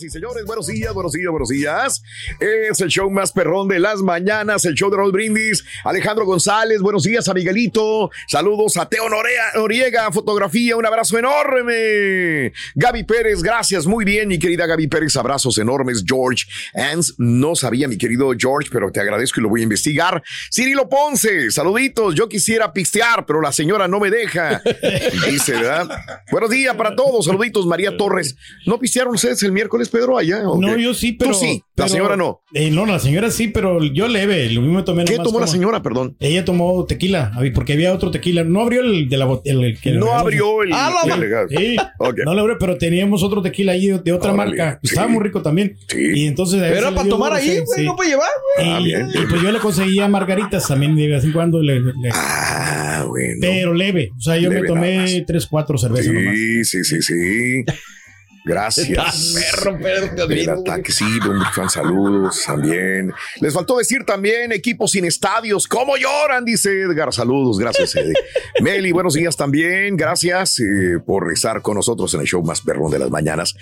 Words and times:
Señoras 0.00 0.02
y 0.02 0.10
señores, 0.10 0.44
buenos 0.46 0.66
días, 0.66 0.94
buenos 0.94 1.12
días, 1.12 1.30
buenos 1.30 1.48
días. 1.48 2.02
Es 2.38 2.80
el 2.80 2.88
show 2.88 3.10
más 3.10 3.32
perrón 3.32 3.68
de 3.68 3.78
las 3.78 4.00
mañanas, 4.00 4.64
el 4.64 4.74
show 4.74 4.90
de 4.90 4.96
Raúl 4.96 5.12
Brindis. 5.12 5.64
Alejandro 5.84 6.24
González, 6.24 6.80
buenos 6.80 7.02
días 7.02 7.28
a 7.28 7.34
Miguelito. 7.34 8.10
Saludos 8.26 8.76
a 8.78 8.88
Teo 8.88 9.04
Noriega, 9.08 10.10
fotografía, 10.10 10.76
un 10.76 10.86
abrazo 10.86 11.18
enorme. 11.18 12.52
Gaby 12.74 13.04
Pérez, 13.04 13.42
gracias, 13.42 13.86
muy 13.86 14.04
bien, 14.04 14.28
mi 14.28 14.38
querida 14.38 14.66
Gaby 14.66 14.86
Pérez, 14.86 15.16
abrazos 15.16 15.58
enormes. 15.58 16.02
George 16.06 16.46
Ans, 16.74 17.14
no 17.18 17.54
sabía, 17.54 17.86
mi 17.86 17.98
querido 17.98 18.32
George, 18.38 18.70
pero 18.72 18.90
te 18.90 19.00
agradezco 19.00 19.40
y 19.40 19.42
lo 19.42 19.48
voy 19.50 19.60
a 19.60 19.64
investigar. 19.64 20.22
Cirilo 20.50 20.88
Ponce, 20.88 21.50
saluditos. 21.50 22.14
Yo 22.14 22.28
quisiera 22.28 22.72
pistear, 22.72 23.26
pero 23.26 23.42
la 23.42 23.52
señora 23.52 23.86
no 23.86 24.00
me 24.00 24.10
deja. 24.10 24.62
Dice, 25.30 25.52
¿verdad? 25.52 25.88
Buenos 26.30 26.48
días 26.48 26.74
para 26.74 26.96
todos, 26.96 27.26
saluditos. 27.26 27.66
María 27.66 27.96
Torres, 27.96 28.36
¿no 28.66 28.78
pistearon 28.78 29.14
ustedes 29.14 29.42
el 29.42 29.52
miércoles, 29.52 29.89
Pedro, 29.90 30.16
allá? 30.18 30.48
¿O 30.48 30.60
No, 30.60 30.76
qué? 30.76 30.82
yo 30.82 30.94
sí, 30.94 31.12
pero. 31.12 31.32
Tú 31.32 31.38
sí, 31.38 31.62
la 31.76 31.88
señora 31.88 32.16
no. 32.16 32.40
Eh, 32.54 32.70
no, 32.70 32.86
la 32.86 32.98
señora 32.98 33.30
sí, 33.30 33.48
pero 33.48 33.82
yo 33.82 34.06
leve. 34.08 34.48
Lo 34.50 34.60
mismo 34.62 34.84
tomé 34.84 35.04
¿Qué 35.04 35.16
tomó 35.18 35.40
la 35.40 35.46
señora, 35.46 35.82
perdón? 35.82 36.16
Ella 36.20 36.44
tomó 36.44 36.84
tequila, 36.86 37.32
porque 37.54 37.72
había 37.74 37.92
otro 37.92 38.10
tequila. 38.10 38.44
No 38.44 38.60
abrió 38.60 38.82
el 38.82 39.08
de 39.08 39.16
la 39.16 39.24
botella. 39.24 39.66
El, 39.66 39.78
que 39.80 39.90
le 39.92 39.98
No 39.98 40.12
abrió 40.12 40.62
el- 40.62 40.70
Ah, 40.72 40.92
el 41.12 41.20
legal. 41.20 41.46
Sí, 41.50 41.76
Ok. 41.98 42.18
no 42.24 42.34
lo 42.34 42.40
abrió, 42.42 42.56
pero 42.58 42.76
teníamos 42.78 43.22
otro 43.22 43.42
tequila 43.42 43.72
ahí 43.72 43.86
de, 43.88 44.12
otra 44.12 44.32
Órale, 44.32 44.50
marca. 44.56 44.78
sí. 44.82 44.88
Estaba 44.90 45.08
muy 45.08 45.22
rico 45.24 45.42
también. 45.42 45.76
Y 45.96 46.26
entonces. 46.26 46.60
Pero 46.60 46.76
era 46.76 46.90
para 46.90 47.04
dio 47.04 47.10
tomar 47.12 47.32
ahí, 47.32 47.44
sí, 47.48 47.58
güey, 47.64 47.78
sí. 47.80 47.84
no 47.84 47.96
para 47.96 48.08
llevar, 48.08 48.28
güey. 48.56 48.68
Y, 48.68 48.72
Ah, 48.72 48.80
bien, 48.82 49.08
y 49.14 49.26
pues 49.26 49.42
yo 49.42 49.50
le 49.52 49.58
conseguía 49.58 50.08
margaritas 50.08 50.66
también 50.68 50.94
de 50.96 51.06
vez 51.08 51.24
en 51.24 51.32
cuando. 51.32 51.60
le- 51.62 51.80
le- 51.80 51.92
Ah, 52.12 53.04
bueno. 53.08 53.36
Pero 53.40 53.74
leve. 53.74 54.10
O 54.16 54.20
sea, 54.20 54.36
yo 54.36 54.48
Leve 54.50 54.62
me 54.62 54.66
tomé 54.68 55.24
tres, 55.26 55.46
cuatro 55.46 55.78
cervezas 55.78 56.12
nomás. 56.12 56.34
Sí, 56.36 56.64
sí, 56.64 56.84
sí, 56.84 57.02
sí. 57.02 57.64
Gracias. 58.44 59.34
Perro, 59.34 59.78
te 60.28 60.42
El 60.42 60.48
ataque, 60.50 60.92
sí, 60.92 61.04
un 61.04 61.44
fan 61.52 61.68
saludos 61.68 62.42
también. 62.46 63.12
Les 63.40 63.52
faltó 63.52 63.78
decir 63.78 64.04
también 64.04 64.52
equipos 64.52 64.92
sin 64.92 65.04
estadios. 65.04 65.68
¿Cómo 65.68 65.96
lloran? 65.96 66.44
Dice 66.44 66.82
Edgar. 66.82 67.12
Saludos, 67.12 67.58
gracias. 67.58 67.94
Meli, 68.62 68.92
buenos 68.92 69.14
días 69.14 69.36
también. 69.36 69.96
Gracias 69.96 70.58
eh, 70.60 70.98
por 71.04 71.32
estar 71.32 71.60
con 71.62 71.76
nosotros 71.76 72.12
en 72.14 72.20
el 72.20 72.26
show 72.26 72.42
más 72.42 72.60
perrón 72.60 72.90
de 72.90 72.98
las 72.98 73.10
mañanas. 73.10 73.54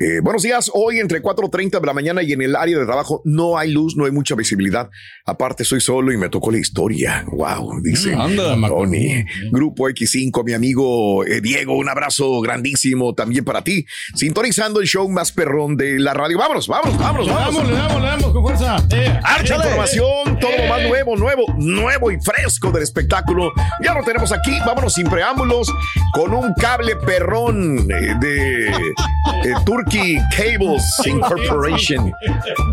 Eh, 0.00 0.20
buenos 0.22 0.42
días. 0.44 0.70
Hoy 0.74 1.00
entre 1.00 1.20
4.30 1.20 1.80
de 1.80 1.86
la 1.86 1.92
mañana 1.92 2.22
y 2.22 2.32
en 2.32 2.40
el 2.42 2.54
área 2.54 2.78
de 2.78 2.84
trabajo 2.86 3.20
no 3.24 3.58
hay 3.58 3.72
luz, 3.72 3.96
no 3.96 4.04
hay 4.04 4.12
mucha 4.12 4.36
visibilidad. 4.36 4.88
Aparte, 5.26 5.64
soy 5.64 5.80
solo 5.80 6.12
y 6.12 6.16
me 6.16 6.28
tocó 6.28 6.52
la 6.52 6.58
historia. 6.58 7.24
Wow, 7.32 7.80
dice 7.82 8.14
Mm, 8.14 8.20
anda, 8.20 8.68
Tony. 8.68 9.24
Grupo 9.50 9.88
X5, 9.88 10.44
mi 10.44 10.52
amigo 10.52 11.24
eh, 11.24 11.40
Diego, 11.40 11.76
un 11.76 11.88
abrazo 11.88 12.40
grandísimo 12.40 13.12
también 13.14 13.44
para 13.44 13.62
ti. 13.62 13.86
Sintonizando 14.14 14.80
el 14.80 14.86
show 14.86 15.08
más 15.08 15.32
perrón 15.32 15.76
de 15.76 15.98
la 15.98 16.14
radio. 16.14 16.38
Vámonos, 16.38 16.68
vámonos, 16.68 16.96
vámonos, 16.98 17.26
Le 17.26 17.32
vámonos. 17.32 17.56
damos, 17.56 17.70
le 17.70 17.76
damos, 17.76 18.02
le 18.02 18.08
damos 18.08 18.32
con 18.32 18.42
fuerza. 18.44 18.76
Eh, 18.92 19.20
Archa 19.24 19.42
échale. 19.42 19.64
información, 19.64 20.38
todo 20.38 20.50
lo 20.58 20.68
más 20.68 20.82
nuevo, 20.88 21.16
nuevo, 21.16 21.42
nuevo 21.58 22.12
y 22.12 22.20
fresco 22.20 22.70
del 22.70 22.84
espectáculo. 22.84 23.50
Ya 23.82 23.94
lo 23.94 24.04
tenemos 24.04 24.30
aquí, 24.30 24.56
vámonos 24.64 24.92
sin 24.94 25.08
preámbulos, 25.08 25.72
con 26.14 26.32
un 26.34 26.54
cable 26.54 26.94
perrón 26.96 27.78
eh, 27.90 28.14
de, 28.20 28.68
eh, 28.68 29.54
Turkey 29.88 30.18
Cables 30.36 30.84
Incorporation. 31.06 32.12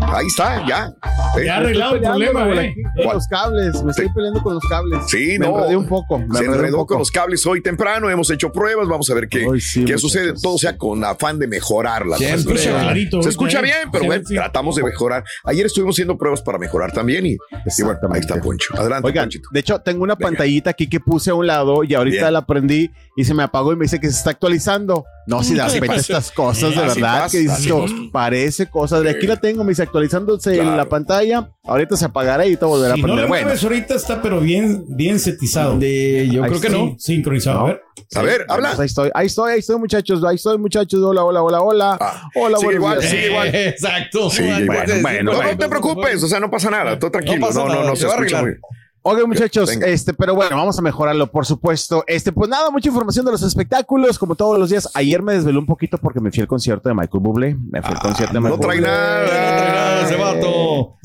Ahí 0.02 0.26
está, 0.26 0.66
ya. 0.66 0.92
Eh, 1.38 1.44
Ya 1.46 1.56
arreglado 1.58 1.94
el 1.96 2.00
problema, 2.02 2.44
güey. 2.46 2.74
¿Cuál? 3.02 3.14
los 3.16 3.26
cables, 3.28 3.82
me 3.82 3.90
estoy 3.90 4.08
peleando 4.14 4.42
con 4.42 4.54
los 4.54 4.64
cables. 4.68 5.00
Sí, 5.08 5.38
me 5.38 5.46
no. 5.46 5.58
enredé 5.58 5.76
un 5.76 5.86
poco. 5.88 6.18
Me 6.18 6.38
Se 6.38 6.44
enredó 6.44 6.76
poco. 6.78 6.86
con 6.86 6.98
los 6.98 7.10
cables 7.10 7.46
hoy 7.46 7.60
temprano, 7.62 8.08
hemos 8.10 8.30
hecho 8.30 8.50
pruebas, 8.52 8.88
vamos 8.88 9.08
a 9.10 9.14
ver 9.14 9.28
qué, 9.28 9.46
Ay, 9.52 9.60
sí, 9.60 9.84
qué 9.84 9.98
sucede. 9.98 10.34
Todo 10.40 10.58
sea 10.58 10.76
con 10.76 11.04
afán 11.04 11.38
de 11.38 11.46
mejorar 11.46 12.06
la 12.06 12.16
Siempre. 12.16 12.42
transmisión. 12.42 12.74
Escucha 12.74 12.82
clarito, 12.84 13.10
Se 13.10 13.16
ahorita, 13.16 13.30
escucha 13.30 13.58
eh. 13.58 13.62
bien, 13.62 13.76
pero 13.92 14.02
Sí, 14.02 14.06
bueno, 14.08 14.24
sí. 14.26 14.34
tratamos 14.34 14.76
de 14.76 14.82
mejorar. 14.84 15.24
Ayer 15.44 15.66
estuvimos 15.66 15.94
haciendo 15.94 16.16
pruebas 16.18 16.42
para 16.42 16.58
mejorar 16.58 16.92
también 16.92 17.26
y, 17.26 17.32
y 17.32 17.82
bueno, 17.82 17.98
ahí 18.12 18.20
está 18.20 18.40
Poncho. 18.40 18.74
Adelante, 18.76 19.06
Oigan, 19.06 19.24
Ponchito. 19.24 19.48
de 19.52 19.60
hecho, 19.60 19.78
tengo 19.80 20.02
una 20.02 20.14
Venga. 20.14 20.28
pantallita 20.28 20.70
aquí 20.70 20.88
que 20.88 21.00
puse 21.00 21.30
a 21.30 21.34
un 21.34 21.46
lado 21.46 21.84
y 21.84 21.94
ahorita 21.94 22.22
Bien. 22.22 22.32
la 22.32 22.46
prendí 22.46 22.90
y 23.16 23.24
se 23.24 23.34
me 23.34 23.42
apagó 23.42 23.72
y 23.72 23.76
me 23.76 23.84
dice 23.84 24.00
que 24.00 24.08
se 24.10 24.16
está 24.18 24.30
actualizando. 24.30 25.04
No, 25.28 25.42
si 25.42 25.58
Así 25.58 25.80
repente 25.80 25.96
pasa. 25.96 26.18
estas 26.18 26.30
cosas 26.30 26.70
de 26.70 26.80
verdad 26.82 27.22
pasa, 27.22 27.28
que 27.32 27.38
dices, 27.42 27.70
"Oh, 27.72 27.80
pasa". 27.82 27.94
parece 28.12 28.66
cosas. 28.70 29.02
De 29.02 29.10
aquí 29.10 29.26
la 29.26 29.36
tengo, 29.36 29.64
me 29.64 29.70
dice 29.70 29.82
actualizándose 29.82 30.60
en 30.60 30.76
la 30.76 30.88
pantalla. 30.88 31.25
Ahorita 31.64 31.96
se 31.96 32.04
apagará 32.04 32.46
y 32.46 32.56
todo 32.56 32.70
volverá 32.70 32.94
Si 32.94 33.00
a 33.00 33.02
no 33.02 33.06
prender. 33.06 33.22
lo 33.24 33.28
bueno, 33.28 33.44
mueves 33.46 33.62
ahorita 33.64 33.94
está, 33.94 34.22
pero 34.22 34.40
bien, 34.40 34.84
bien 34.88 35.18
setizado. 35.18 35.78
De, 35.78 36.28
yo 36.30 36.42
Ahí 36.44 36.50
creo 36.50 36.60
que 36.60 36.68
sí. 36.70 36.74
no. 36.74 36.94
Sí, 36.98 37.14
sincronizado. 37.14 37.60
A 37.60 37.64
ver. 37.64 37.82
A 38.14 38.22
ver, 38.22 38.46
habla. 38.48 38.68
pues 38.68 38.80
ahí 38.80 38.86
estoy, 38.86 39.10
ahí 39.14 39.26
estoy, 39.26 39.52
ahí 39.52 39.58
estoy, 39.60 39.78
muchachos. 39.78 40.24
Ahí 40.24 40.36
estoy, 40.36 40.58
muchachos. 40.58 41.00
Hola, 41.02 41.24
hola, 41.24 41.42
hola, 41.42 41.60
hola. 41.60 41.98
Ah, 42.00 42.28
hola, 42.36 42.56
buenos 42.58 42.74
igual, 42.74 42.98
días. 43.00 43.10
sigue 43.10 43.26
igual. 43.30 43.48
Exacto. 43.54 44.30
Sí, 44.30 44.42
igual. 44.44 44.66
bueno, 45.02 45.32
No, 45.32 45.36
bueno. 45.36 45.50
no 45.52 45.58
te 45.58 45.68
preocupes, 45.68 46.22
o 46.22 46.28
sea, 46.28 46.38
no 46.40 46.50
pasa 46.50 46.70
nada, 46.70 46.98
todo 46.98 47.10
tranquilo. 47.10 47.46
pasa 47.46 47.60
No, 47.60 47.66
no, 47.68 47.74
nada, 47.74 47.86
no, 47.86 47.96
se 47.96 48.02
se 48.02 48.06
va 48.06 48.12
a 48.12 48.16
escucha 48.16 48.38
arreglar. 48.38 48.58
muy 48.60 48.70
Oigan, 49.08 49.28
muchachos, 49.28 49.68
Venga. 49.70 49.86
este, 49.86 50.12
pero 50.14 50.34
bueno, 50.34 50.56
vamos 50.56 50.76
a 50.76 50.82
mejorarlo, 50.82 51.30
por 51.30 51.46
supuesto. 51.46 52.02
Este, 52.08 52.32
pues 52.32 52.50
nada, 52.50 52.70
mucha 52.70 52.88
información 52.88 53.24
de 53.24 53.30
los 53.30 53.42
espectáculos, 53.42 54.18
como 54.18 54.34
todos 54.34 54.58
los 54.58 54.68
días. 54.68 54.90
Ayer 54.94 55.22
me 55.22 55.34
desvelé 55.34 55.58
un 55.58 55.66
poquito 55.66 55.96
porque 55.98 56.18
me 56.18 56.32
fui 56.32 56.40
al 56.40 56.48
concierto 56.48 56.88
de 56.88 56.94
Michael 56.96 57.22
Bublé. 57.22 57.54
Me 57.70 57.80
fui 57.82 57.92
al 57.94 58.00
concierto 58.00 58.32
de 58.32 58.38
Ah, 58.38 58.42
no 58.42 58.56
Michael 58.56 58.60
trae 58.60 58.76
Bublé. 58.78 58.88
nada. 58.90 59.20
No 59.22 59.28
trae 59.28 59.72
nada 59.72 60.02
ese 60.02 60.16
vato. 60.16 60.96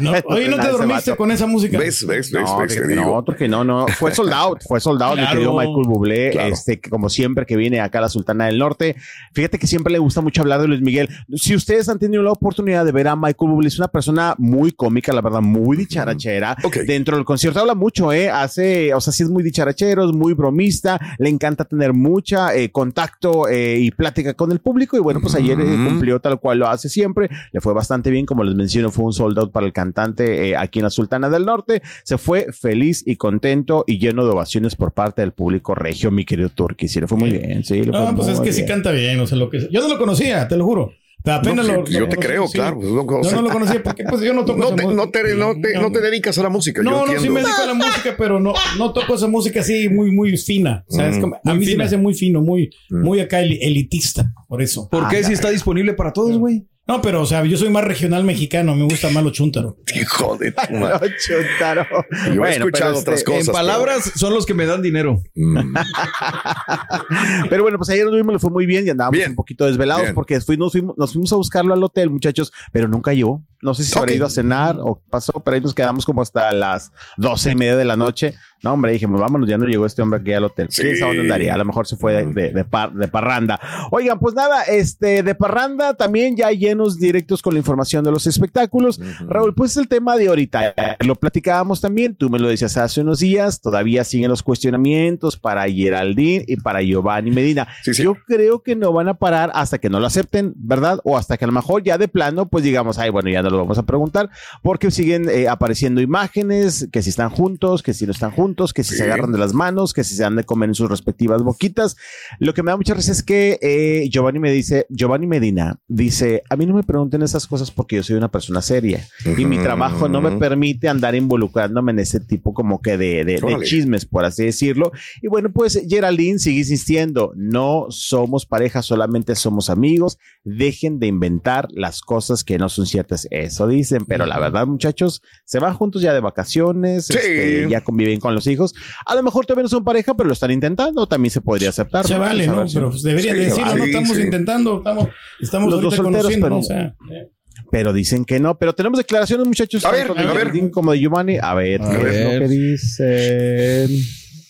No, 0.00 0.12
oye, 0.26 0.48
¿no 0.48 0.58
te 0.58 0.68
dormiste 0.68 1.16
con 1.16 1.30
esa 1.30 1.46
música? 1.46 1.78
¿Ves, 1.78 2.06
ves, 2.06 2.30
ves, 2.30 2.44
No, 2.46 2.58
ves? 2.58 2.68
Te 2.68 2.74
fíjate, 2.74 2.94
digo. 2.94 3.04
no, 3.16 3.24
porque 3.24 3.48
no, 3.48 3.64
no, 3.64 3.86
fue 3.88 4.14
sold 4.14 4.32
out, 4.32 4.58
fue 4.66 4.80
sold 4.80 5.02
out, 5.02 5.12
mi 5.16 5.20
Claro. 5.22 5.32
querido 5.34 5.52
Michael 5.56 5.84
Bublé, 5.86 6.30
Claro. 6.30 6.52
este, 6.52 6.80
que 6.80 6.90
como 6.90 7.08
siempre 7.08 7.44
que 7.46 7.56
viene 7.56 7.80
acá 7.80 7.98
a 7.98 8.02
la 8.02 8.08
Sultana 8.08 8.46
del 8.46 8.58
Norte, 8.58 8.96
fíjate 9.32 9.58
que 9.58 9.66
siempre 9.66 9.92
le 9.92 9.98
gusta 9.98 10.20
mucho 10.20 10.42
hablar 10.42 10.60
de 10.60 10.68
Luis 10.68 10.80
Miguel. 10.80 11.08
Si 11.34 11.54
ustedes 11.54 11.88
han 11.88 11.98
tenido 11.98 12.22
la 12.22 12.32
oportunidad 12.32 12.84
de 12.84 12.92
ver 12.92 13.08
a 13.08 13.16
Michael 13.16 13.50
Bublé, 13.50 13.68
es 13.68 13.78
una 13.78 13.88
persona 13.88 14.34
muy 14.38 14.72
cómica, 14.72 15.12
la 15.12 15.20
verdad, 15.20 15.40
muy 15.40 15.76
dicharachera. 15.76 16.56
Ok. 16.64 16.76
Dentro 16.86 17.16
del 17.16 17.24
concierto 17.24 17.60
habla 17.60 17.74
mucho, 17.74 18.12
eh, 18.12 18.30
hace, 18.30 18.94
o 18.94 19.00
sea, 19.00 19.12
sí 19.12 19.22
es 19.22 19.28
muy 19.30 19.42
dicharachero, 19.42 20.04
es 20.08 20.12
muy 20.14 20.32
bromista, 20.34 20.98
le 21.18 21.28
encanta 21.28 21.64
tener 21.64 21.92
mucha 21.92 22.54
eh, 22.54 22.70
contacto 22.70 23.48
eh, 23.48 23.78
y 23.80 23.90
plática 23.90 24.34
con 24.34 24.52
el 24.52 24.60
público 24.60 24.96
y 24.96 25.00
bueno, 25.00 25.20
pues 25.20 25.34
ayer 25.34 25.58
eh, 25.60 25.64
cumplió 25.88 26.20
tal 26.20 26.38
cual 26.40 26.58
lo 26.58 26.68
hace 26.68 26.88
siempre, 26.88 27.28
le 27.52 27.60
fue 27.60 27.72
bastante 27.74 28.10
bien, 28.10 28.26
como 28.26 28.44
les 28.44 28.54
menciono, 28.54 28.90
fue 28.90 29.04
un 29.04 29.12
sold 29.12 29.38
out 29.38 29.52
para 29.58 29.66
el 29.66 29.72
cantante 29.72 30.50
eh, 30.50 30.56
aquí 30.56 30.78
en 30.78 30.84
la 30.84 30.90
Sultana 30.90 31.28
del 31.28 31.44
Norte, 31.44 31.82
se 32.04 32.16
fue 32.16 32.46
feliz 32.52 33.02
y 33.04 33.16
contento 33.16 33.82
y 33.88 33.98
lleno 33.98 34.24
de 34.24 34.30
ovaciones 34.30 34.76
por 34.76 34.92
parte 34.92 35.20
del 35.22 35.32
público 35.32 35.74
regio, 35.74 36.12
mi 36.12 36.24
querido 36.24 36.48
Turki, 36.50 36.86
sí, 36.86 37.00
le 37.00 37.08
fue 37.08 37.18
muy 37.18 37.30
bien, 37.30 37.64
sí, 37.64 37.82
le 37.82 37.86
No, 37.90 38.06
fue 38.06 38.16
pues 38.16 38.28
es 38.28 38.40
que 38.40 38.52
sí 38.52 38.60
bien. 38.62 38.68
canta 38.68 38.92
bien, 38.92 39.18
o 39.18 39.26
sea, 39.26 39.36
lo 39.36 39.50
que 39.50 39.68
yo 39.68 39.80
no 39.80 39.88
lo 39.88 39.98
conocía, 39.98 40.46
te 40.46 40.56
lo 40.56 40.64
juro. 40.64 40.92
Apenas 41.24 41.66
No, 41.66 41.74
lo, 41.78 41.86
sí, 41.86 41.92
yo 41.94 42.00
lo 42.00 42.08
te 42.08 42.16
creo, 42.16 42.46
sí. 42.46 42.52
claro, 42.54 42.76
pues, 42.76 42.88
no, 42.92 43.00
o 43.02 43.22
Yo 43.22 43.28
sea, 43.28 43.36
no 43.38 43.42
lo 43.42 43.50
conocía 43.50 43.82
porque 43.82 44.04
pues 44.04 44.22
yo 44.22 44.32
no 44.32 44.44
toco 44.44 44.58
No 44.60 44.66
esa 44.68 44.76
te, 44.76 44.82
música. 44.84 44.96
no, 45.04 45.10
te, 45.10 45.34
no, 45.34 45.60
te, 45.60 45.74
no 45.74 45.90
te 45.92 46.00
dedicas 46.00 46.38
a 46.38 46.42
la 46.44 46.48
música, 46.48 46.80
yo 46.82 46.88
No, 46.88 47.04
no, 47.04 47.20
sí 47.20 47.28
me 47.28 47.40
dedico 47.40 47.60
a 47.62 47.66
la 47.66 47.74
música, 47.74 48.14
pero 48.16 48.38
no, 48.38 48.54
no 48.78 48.92
toco 48.92 49.16
esa 49.16 49.26
música 49.26 49.58
así 49.60 49.88
muy, 49.88 50.12
muy 50.12 50.36
fina. 50.38 50.84
O 50.88 50.92
sea, 50.94 51.08
es 51.08 51.18
Mm. 51.18 51.20
como- 51.20 51.40
a 51.44 51.54
mí 51.54 51.64
se 51.64 51.72
fina. 51.72 51.78
me 51.78 51.84
hace 51.86 51.96
muy 51.96 52.14
fino, 52.14 52.40
muy, 52.40 52.70
Mm. 52.90 53.02
muy 53.02 53.18
acá 53.20 53.40
el- 53.40 53.58
elitista, 53.60 54.32
por 54.46 54.62
eso. 54.62 54.88
¿Por 54.88 55.08
qué 55.08 55.24
si 55.24 55.32
está 55.32 55.50
disponible 55.50 55.92
para 55.94 56.12
todos, 56.12 56.38
güey? 56.38 56.64
No, 56.88 57.02
pero 57.02 57.20
o 57.20 57.26
sea, 57.26 57.44
yo 57.44 57.56
soy 57.58 57.68
más 57.68 57.84
regional 57.84 58.24
mexicano, 58.24 58.74
me 58.74 58.84
gusta 58.84 59.10
más 59.10 59.22
lo 59.22 59.30
chúntaro. 59.30 59.76
Hijo 59.94 60.36
de 60.38 60.52
tu 60.52 60.72
madre. 60.74 61.10
No, 61.10 61.14
Chuntaro. 61.18 61.86
Yo 62.28 62.32
he 62.32 62.38
Bueno, 62.38 62.64
escuchado 62.66 62.92
pero, 62.92 63.00
otras 63.00 63.18
este, 63.18 63.30
cosas. 63.30 63.48
en 63.48 63.52
palabras 63.52 64.12
son 64.16 64.32
los 64.32 64.46
que 64.46 64.54
me 64.54 64.64
dan 64.66 64.80
dinero. 64.82 65.22
pero- 65.34 65.48
Mm. 65.64 65.74
Pero 67.50 67.62
bueno, 67.62 67.78
pues 67.78 67.90
ayer 67.90 68.04
nos 68.04 68.14
vimos, 68.14 68.32
le 68.32 68.38
fue 68.38 68.50
muy 68.50 68.66
bien 68.66 68.86
y 68.86 68.90
andábamos 68.90 69.16
Bien. 69.18 69.30
un 69.30 69.36
poquito 69.36 69.66
desvelados 69.66 70.02
Bien. 70.02 70.14
porque 70.14 70.38
nos 70.58 70.72
fuimos, 70.72 70.96
nos 70.96 71.12
fuimos 71.12 71.32
a 71.32 71.36
buscarlo 71.36 71.74
al 71.74 71.82
hotel, 71.82 72.10
muchachos, 72.10 72.52
pero 72.72 72.88
nunca 72.88 73.12
llegó. 73.12 73.42
No 73.60 73.74
sé 73.74 73.82
si 73.84 73.90
se 73.90 73.98
habrá 73.98 74.12
ido 74.12 74.24
a 74.26 74.30
cenar 74.30 74.76
o 74.78 75.02
pasó, 75.10 75.32
pero 75.44 75.56
ahí 75.56 75.60
nos 75.60 75.74
quedamos 75.74 76.04
como 76.06 76.22
hasta 76.22 76.52
las 76.52 76.92
doce 77.16 77.50
y 77.52 77.54
media 77.56 77.76
de 77.76 77.84
la 77.84 77.96
noche. 77.96 78.34
No, 78.62 78.72
hombre, 78.72 78.92
dijimos, 78.92 79.20
vámonos, 79.20 79.48
ya 79.48 79.56
no 79.56 79.66
llegó 79.66 79.86
este 79.86 80.02
hombre 80.02 80.20
aquí 80.20 80.32
al 80.32 80.44
hotel. 80.44 80.66
Sí. 80.70 80.82
¿Quién 80.82 80.96
sabe 80.96 81.16
dónde 81.16 81.22
andaría? 81.32 81.54
A 81.54 81.58
lo 81.58 81.64
mejor 81.64 81.86
se 81.86 81.96
fue 81.96 82.12
de, 82.12 82.26
de, 82.32 82.52
de 82.52 82.64
par- 82.64 82.92
de 82.92 83.06
parranda. 83.06 83.60
Oigan, 83.92 84.18
pues 84.18 84.34
nada, 84.34 84.64
este, 84.64 85.22
de 85.22 85.34
parranda 85.36 85.94
también 85.94 86.36
ya 86.36 86.50
llenos 86.50 86.98
directos 86.98 87.40
con 87.40 87.54
la 87.54 87.58
información 87.60 88.04
de 88.04 88.10
los 88.10 88.26
espectáculos. 88.26 89.00
Raúl, 89.28 89.54
pues 89.54 89.76
el 89.76 89.86
tema 89.86 90.16
de 90.16 90.28
ahorita, 90.28 90.74
lo 91.00 91.14
platicábamos 91.14 91.80
también, 91.80 92.16
tú 92.16 92.30
me 92.30 92.38
lo 92.40 92.48
decías 92.48 92.76
hace 92.76 93.00
unos 93.00 93.20
días, 93.20 93.60
todavía 93.60 94.02
siguen 94.02 94.28
los 94.30 94.42
cuestionamientos 94.42 95.36
para 95.36 95.68
Geraldine 95.70 96.44
y 96.48 96.56
para 96.56 96.82
Giovanni 96.82 97.30
Medina. 97.30 97.68
Sí, 97.84 97.94
sí. 97.94 98.02
Yo 98.02 98.16
creo 98.26 98.62
que 98.62 98.74
no 98.74 98.92
van 98.92 99.08
a 99.08 99.14
parar 99.14 99.52
hasta 99.54 99.78
que 99.78 99.88
no 99.88 100.00
lo 100.00 100.06
acepten, 100.06 100.52
¿verdad? 100.56 100.98
O 101.04 101.16
hasta 101.16 101.36
que 101.36 101.44
a 101.44 101.48
lo 101.48 101.52
mejor 101.52 101.84
ya 101.84 101.96
de 101.96 102.08
plano, 102.08 102.48
pues 102.48 102.64
digamos, 102.64 102.98
ay, 102.98 103.10
bueno, 103.10 103.30
ya 103.30 103.42
no 103.42 103.50
lo 103.50 103.58
vamos 103.58 103.78
a 103.78 103.84
preguntar, 103.84 104.30
porque 104.62 104.90
siguen 104.90 105.28
eh, 105.30 105.46
apareciendo 105.48 106.00
imágenes, 106.00 106.88
que 106.90 107.02
si 107.02 107.10
están 107.10 107.30
juntos, 107.30 107.82
que 107.84 107.94
si 107.94 108.04
no 108.04 108.12
están 108.12 108.32
juntos. 108.32 108.47
Juntos, 108.48 108.72
que 108.72 108.82
si 108.84 108.92
Sí. 108.92 108.96
se 108.98 109.04
agarran 109.04 109.32
de 109.32 109.38
las 109.38 109.52
manos, 109.52 109.92
que 109.92 110.04
si 110.04 110.14
se 110.14 110.24
han 110.24 110.36
de 110.36 110.44
comer 110.44 110.70
en 110.70 110.74
sus 110.74 110.88
respectivas 110.88 111.42
boquitas. 111.42 111.96
Lo 112.38 112.54
que 112.54 112.62
me 112.62 112.70
da 112.70 112.76
mucha 112.76 112.94
risa 112.94 113.12
es 113.12 113.22
que 113.22 113.58
eh, 113.60 114.08
Giovanni 114.10 114.38
me 114.38 114.50
dice, 114.50 114.86
Giovanni 114.88 115.26
Medina 115.26 115.78
dice, 115.88 116.42
a 116.48 116.56
mí 116.56 116.66
no 116.66 116.74
me 116.74 116.82
pregunten 116.82 117.22
esas 117.22 117.46
cosas 117.46 117.70
porque 117.70 117.96
yo 117.96 118.02
soy 118.02 118.16
una 118.16 118.30
persona 118.30 118.62
seria 118.62 119.06
y 119.36 119.44
mi 119.44 119.58
trabajo 119.58 120.08
no 120.08 120.20
me 120.20 120.32
permite 120.38 120.88
andar 120.88 121.14
involucrándome 121.14 121.92
en 121.92 121.98
ese 121.98 122.20
tipo 122.20 122.54
como 122.54 122.80
que 122.80 122.96
de, 122.96 123.24
de- 123.24 123.40
de 123.40 123.58
chismes, 123.64 124.04
por 124.06 124.24
así 124.24 124.44
decirlo. 124.44 124.92
Y 125.22 125.28
bueno, 125.28 125.50
pues 125.52 125.80
Geraldine 125.88 126.38
sigue 126.38 126.58
insistiendo, 126.60 127.32
no 127.36 127.86
somos 127.90 128.46
pareja, 128.46 128.82
solamente 128.82 129.34
somos 129.34 129.68
amigos, 129.70 130.18
dejen 130.44 130.98
de 130.98 131.06
inventar 131.08 131.68
las 131.72 132.00
cosas 132.00 132.44
que 132.44 132.58
no 132.58 132.68
son 132.68 132.86
ciertas. 132.86 133.26
Eso 133.30 133.66
dicen, 133.66 134.04
pero 134.06 134.24
la 134.26 134.38
verdad, 134.38 134.66
muchachos, 134.66 135.22
se 135.44 135.58
van 135.58 135.74
juntos 135.74 136.00
ya 136.02 136.14
de 136.14 136.20
vacaciones, 136.20 137.06
Sí. 137.06 137.14
este, 137.16 137.68
ya 137.68 137.82
conviven 137.82 138.20
con 138.20 138.34
los 138.38 138.46
hijos. 138.46 138.74
A 139.06 139.14
lo 139.14 139.22
mejor 139.22 139.46
todavía 139.46 139.62
no 139.64 139.68
son 139.68 139.84
pareja, 139.84 140.14
pero 140.14 140.26
lo 140.28 140.32
están 140.32 140.50
intentando, 140.50 141.06
también 141.06 141.30
se 141.30 141.40
podría 141.40 141.68
aceptar. 141.70 142.06
Se 142.06 142.14
¿no? 142.14 142.20
vale, 142.20 142.46
¿no? 142.46 142.64
Pero 142.72 142.90
pues 142.90 143.02
deberían 143.02 143.34
Sí, 143.36 143.40
de 143.40 143.46
decirlo, 143.46 143.72
sí, 143.72 143.78
¿no? 143.78 143.84
Estamos 143.84 144.16
sí. 144.16 144.22
intentando, 144.22 144.78
estamos, 144.78 145.08
estamos 145.40 145.70
Los 145.70 145.82
dos 145.82 145.94
solteros, 145.96 146.22
conociendo, 146.22 146.46
pero-. 146.46 146.58
O 146.58 146.62
sea, 146.62 146.94
eh. 147.12 147.28
pero 147.70 147.92
dicen 147.92 148.24
que 148.24 148.40
no. 148.40 148.56
Pero 148.58 148.74
tenemos 148.74 148.98
declaraciones, 148.98 149.46
muchachos. 149.46 149.84
A 149.84 149.90
ver, 149.90 150.10
a 150.10 150.32
ver. 150.32 150.70
Como 150.70 150.92
de 150.92 151.00
Giovanni. 151.00 151.38
A 151.40 151.54
ver, 151.54 151.82
A 151.82 151.90
¿qué 151.90 151.96
es 151.96 152.02
ver. 152.02 152.34
lo 152.34 152.40
que 152.40 152.48
dicen? 152.48 153.90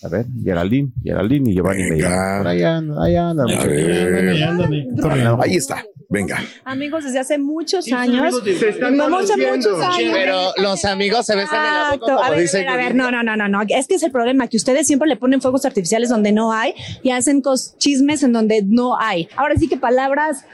A 0.03 0.09
ver, 0.09 0.27
Geraldine, 0.45 0.91
Geraldine 1.03 1.51
y 1.51 1.55
Giovanni. 1.55 1.83
Venga. 1.91 2.09
Medina. 2.09 2.39
Por 2.39 2.47
ahí 2.47 2.63
anda, 2.63 3.05
ahí. 3.05 3.17
Ahí 5.51 5.57
está. 5.57 5.85
Venga. 6.09 6.39
Amigos 6.65 7.05
desde 7.05 7.19
hace 7.19 7.37
muchos 7.39 7.91
años. 7.93 8.33
Muchos, 8.33 9.37
muchos 9.37 9.83
años. 9.83 10.11
Pero 10.15 10.53
los 10.57 10.85
amigos 10.85 11.27
se 11.27 11.37
besan 11.37 11.67
en 11.67 11.75
la 11.75 11.91
boca, 11.97 12.27
A 12.27 12.31
ver, 12.31 12.49
a 12.49 12.53
ver, 12.53 12.69
a 12.69 12.77
ver, 12.77 12.95
no, 12.95 13.11
no, 13.11 13.23
no, 13.23 13.37
no, 13.37 13.49
no. 13.49 13.61
Es 13.69 13.87
que 13.89 13.97
es 13.97 14.03
el 14.03 14.11
problema, 14.13 14.47
que 14.49 14.57
ustedes 14.57 14.87
siempre 14.87 15.09
le 15.09 15.17
ponen 15.17 15.41
fuegos 15.43 15.65
artificiales 15.67 16.09
donde 16.09 16.33
no 16.33 16.53
hay 16.53 16.75
y 17.03 17.11
hacen 17.11 17.43
cos- 17.43 17.77
chismes 17.79 18.23
en 18.23 18.33
donde 18.33 18.63
no 18.63 18.99
hay. 18.99 19.29
Ahora 19.37 19.57
sí 19.57 19.69
que 19.69 19.77
palabras, 19.77 20.45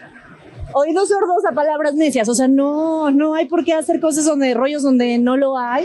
oídos 0.72 1.08
sordos 1.08 1.44
a 1.48 1.52
palabras 1.54 1.94
necias. 1.94 2.28
O 2.28 2.34
sea, 2.34 2.48
no, 2.48 3.10
no 3.12 3.34
hay 3.34 3.44
por 3.46 3.64
qué 3.64 3.74
hacer 3.74 4.00
cosas 4.00 4.24
donde, 4.24 4.54
rollos 4.54 4.82
donde 4.82 5.18
no 5.18 5.36
lo 5.36 5.56
hay. 5.56 5.84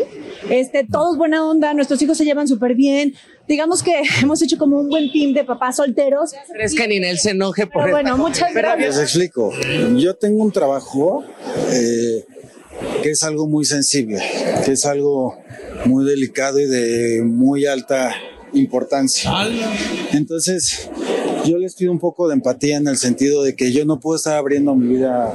Este, 0.49 0.83
todos 0.83 1.15
buena 1.17 1.45
onda, 1.45 1.73
nuestros 1.75 2.01
hijos 2.01 2.17
se 2.17 2.25
llevan 2.25 2.47
súper 2.47 2.73
bien. 2.73 3.13
Digamos 3.49 3.81
que 3.81 4.03
hemos 4.21 4.41
hecho 4.43 4.57
como 4.57 4.79
un 4.79 4.87
buen 4.87 5.11
team 5.11 5.33
de 5.33 5.43
papás 5.43 5.77
solteros. 5.77 6.31
¿Crees 6.53 6.75
que 6.75 6.87
Ninel 6.87 7.17
se 7.17 7.31
enoje 7.31 7.65
por 7.65 7.83
Pero 7.83 7.95
bueno, 7.95 8.17
muchas 8.17 8.53
gracias. 8.53 8.95
Les 8.95 9.03
explico. 9.03 9.51
Yo 9.97 10.15
tengo 10.15 10.43
un 10.43 10.51
trabajo 10.51 11.23
eh, 11.71 12.25
que 13.01 13.09
es 13.09 13.23
algo 13.23 13.47
muy 13.47 13.65
sensible, 13.65 14.21
que 14.63 14.73
es 14.73 14.85
algo 14.85 15.35
muy 15.85 16.05
delicado 16.05 16.59
y 16.59 16.67
de 16.67 17.23
muy 17.23 17.65
alta 17.65 18.13
importancia. 18.53 19.31
Entonces, 20.13 20.87
yo 21.43 21.57
les 21.57 21.73
pido 21.73 21.91
un 21.91 21.99
poco 21.99 22.27
de 22.27 22.35
empatía 22.35 22.77
en 22.77 22.87
el 22.87 22.97
sentido 22.97 23.41
de 23.41 23.55
que 23.55 23.71
yo 23.71 23.83
no 23.83 23.99
puedo 23.99 24.17
estar 24.17 24.37
abriendo 24.37 24.75
mi 24.75 24.95
vida 24.95 25.33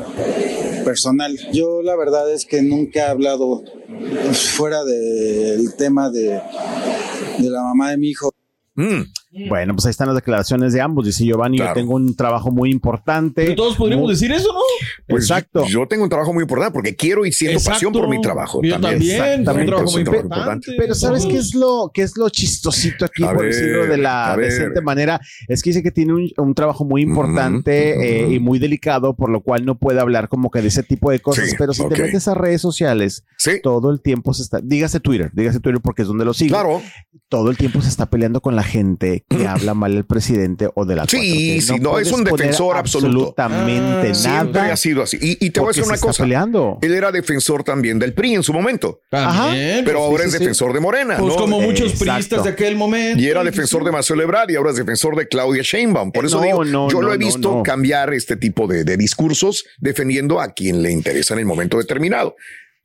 personal. 0.84 1.36
Yo 1.52 1.82
la 1.82 1.96
verdad 1.96 2.32
es 2.32 2.44
que 2.44 2.62
nunca 2.62 3.00
he 3.00 3.10
hablado 3.10 3.64
fuera 4.32 4.84
del 4.84 5.74
tema 5.74 6.10
de, 6.10 6.40
de 7.38 7.50
la 7.50 7.62
mamá 7.62 7.90
de 7.90 7.96
mi 7.96 8.08
hijo. 8.10 8.34
Mm, 8.74 9.02
Bueno, 9.48 9.74
pues 9.74 9.86
ahí 9.86 9.90
están 9.90 10.06
las 10.08 10.16
declaraciones 10.16 10.72
de 10.72 10.80
ambos. 10.80 11.06
Dice 11.06 11.24
Giovanni, 11.24 11.56
Claro. 11.58 11.74
yo 11.74 11.80
tengo 11.80 11.94
un 11.96 12.14
trabajo 12.14 12.50
muy 12.50 12.70
importante. 12.70 13.44
Pero 13.44 13.54
todos 13.56 13.76
podríamos 13.76 14.04
Muy- 14.04 14.14
decir 14.14 14.30
eso, 14.32 14.52
¿no? 14.52 14.60
pues 15.08 15.24
Exacto. 15.24 15.64
Yo 15.66 15.86
tengo 15.88 16.04
un 16.04 16.08
trabajo 16.10 16.32
muy 16.32 16.42
importante 16.42 16.72
porque 16.72 16.94
quiero 16.94 17.26
y 17.26 17.32
siento 17.32 17.62
pasión 17.64 17.92
por 17.92 18.08
mi 18.08 18.20
trabajo. 18.20 18.60
Yo 18.62 18.78
también. 18.80 19.16
Exactamente. 19.22 19.60
Un 19.62 19.66
trabajo 19.66 19.90
muy 19.92 20.00
importante. 20.02 20.72
Pero 20.78 20.94
¿sabes 20.94 21.26
qué 21.26 21.36
es 21.36 21.54
lo 21.54 21.90
qué 21.92 22.02
es 22.02 22.16
lo 22.16 22.28
chistosito 22.28 23.04
aquí, 23.04 23.24
A 23.24 23.28
por 23.32 23.42
ver, 23.42 23.54
decirlo 23.54 23.86
de 23.86 23.96
la 23.98 24.36
decente 24.36 24.80
manera? 24.80 25.20
Es 25.48 25.62
que 25.62 25.70
dice 25.70 25.82
que 25.82 25.90
tiene 25.90 26.12
un, 26.14 26.30
un 26.36 26.54
trabajo 26.54 26.84
muy 26.84 27.02
importante 27.02 28.24
eh, 28.28 28.34
y 28.34 28.38
muy 28.40 28.58
delicado, 28.58 29.14
por 29.14 29.30
lo 29.30 29.40
cual 29.42 29.64
no 29.64 29.76
puede 29.78 30.00
hablar 30.00 30.28
como 30.28 30.50
que 30.50 30.62
de 30.62 30.68
ese 30.68 30.82
tipo 30.82 31.10
de 31.10 31.20
cosas. 31.20 31.48
Sí, 31.50 31.56
pero 31.58 31.72
si 31.72 31.82
ok. 31.82 31.94
te 31.94 32.02
metes 32.02 32.28
a 32.28 32.34
redes 32.34 32.60
sociales, 32.60 33.24
Sí, 33.38 33.60
todo 33.62 33.90
el 33.90 34.00
tiempo 34.00 34.32
se 34.32 34.42
está, 34.42 34.60
dígase 34.62 35.00
Twitter, 35.00 35.30
dígase 35.34 35.60
Twitter 35.60 35.80
porque 35.82 36.02
es 36.02 36.08
donde 36.08 36.24
lo 36.24 36.34
sigo. 36.34 36.50
claro. 36.54 36.80
Todo 37.28 37.50
el 37.50 37.56
tiempo 37.56 37.80
se 37.82 37.88
está 37.88 38.06
peleando 38.06 38.40
con 38.40 38.54
la 38.54 38.62
gente 38.62 39.23
que 39.28 39.46
habla 39.48 39.74
mal 39.74 39.92
del 39.94 40.04
presidente 40.04 40.68
o 40.74 40.84
de 40.84 40.94
la 40.96 41.06
Sí, 41.08 41.56
4T. 41.58 41.60
sí, 41.60 41.80
no, 41.80 41.98
es 41.98 42.12
un 42.12 42.22
defensor 42.24 42.76
absoluto. 42.76 43.34
Absolutamente 43.36 44.10
Ah, 44.10 44.14
Siempre 44.14 44.60
nada. 44.60 44.72
ha 44.72 44.76
sido 44.76 45.02
así. 45.02 45.18
Y, 45.20 45.44
y 45.46 45.50
te 45.50 45.60
voy 45.60 45.68
a 45.68 45.70
decir 45.70 45.84
una 45.84 45.98
cosa. 45.98 46.22
peleando. 46.22 46.78
Él 46.82 46.94
era 46.94 47.10
defensor 47.10 47.64
también 47.64 47.98
del 47.98 48.12
PRI 48.14 48.34
en 48.36 48.42
su 48.42 48.52
momento, 48.52 49.00
También. 49.10 49.84
pero 49.84 49.98
pues, 49.98 50.08
ahora 50.10 50.22
sí, 50.22 50.26
es 50.28 50.32
sí, 50.32 50.38
sí. 50.38 50.44
defensor 50.44 50.72
de 50.72 50.80
Morena. 50.80 51.16
Pues 51.18 51.34
¿no? 51.34 51.40
como 51.40 51.60
muchos 51.60 51.92
Exacto. 51.92 52.04
priistas 52.14 52.44
de 52.44 52.50
aquel 52.50 52.76
momento. 52.76 53.20
Y 53.20 53.26
era 53.26 53.42
defensor 53.42 53.82
de 53.84 53.90
Marcelo 53.92 54.22
Ebrard 54.22 54.50
y 54.50 54.56
ahora 54.56 54.70
es 54.70 54.76
defensor 54.76 55.16
de 55.16 55.26
Claudia 55.26 55.62
Sheinbaum. 55.64 56.12
Por 56.12 56.26
eso 56.26 56.36
no, 56.38 56.42
digo, 56.44 56.64
no, 56.64 56.88
yo 56.90 57.00
lo 57.02 57.12
he 57.12 57.18
no, 57.18 57.24
visto 57.26 57.56
no. 57.56 57.62
cambiar 57.62 58.12
este 58.14 58.36
tipo 58.36 58.66
de, 58.66 58.84
de 58.84 58.96
discursos 58.96 59.64
defendiendo 59.78 60.40
a 60.40 60.52
quien 60.52 60.82
le 60.82 60.90
interesa 60.92 61.34
en 61.34 61.40
el 61.40 61.46
momento 61.46 61.78
determinado. 61.78 62.36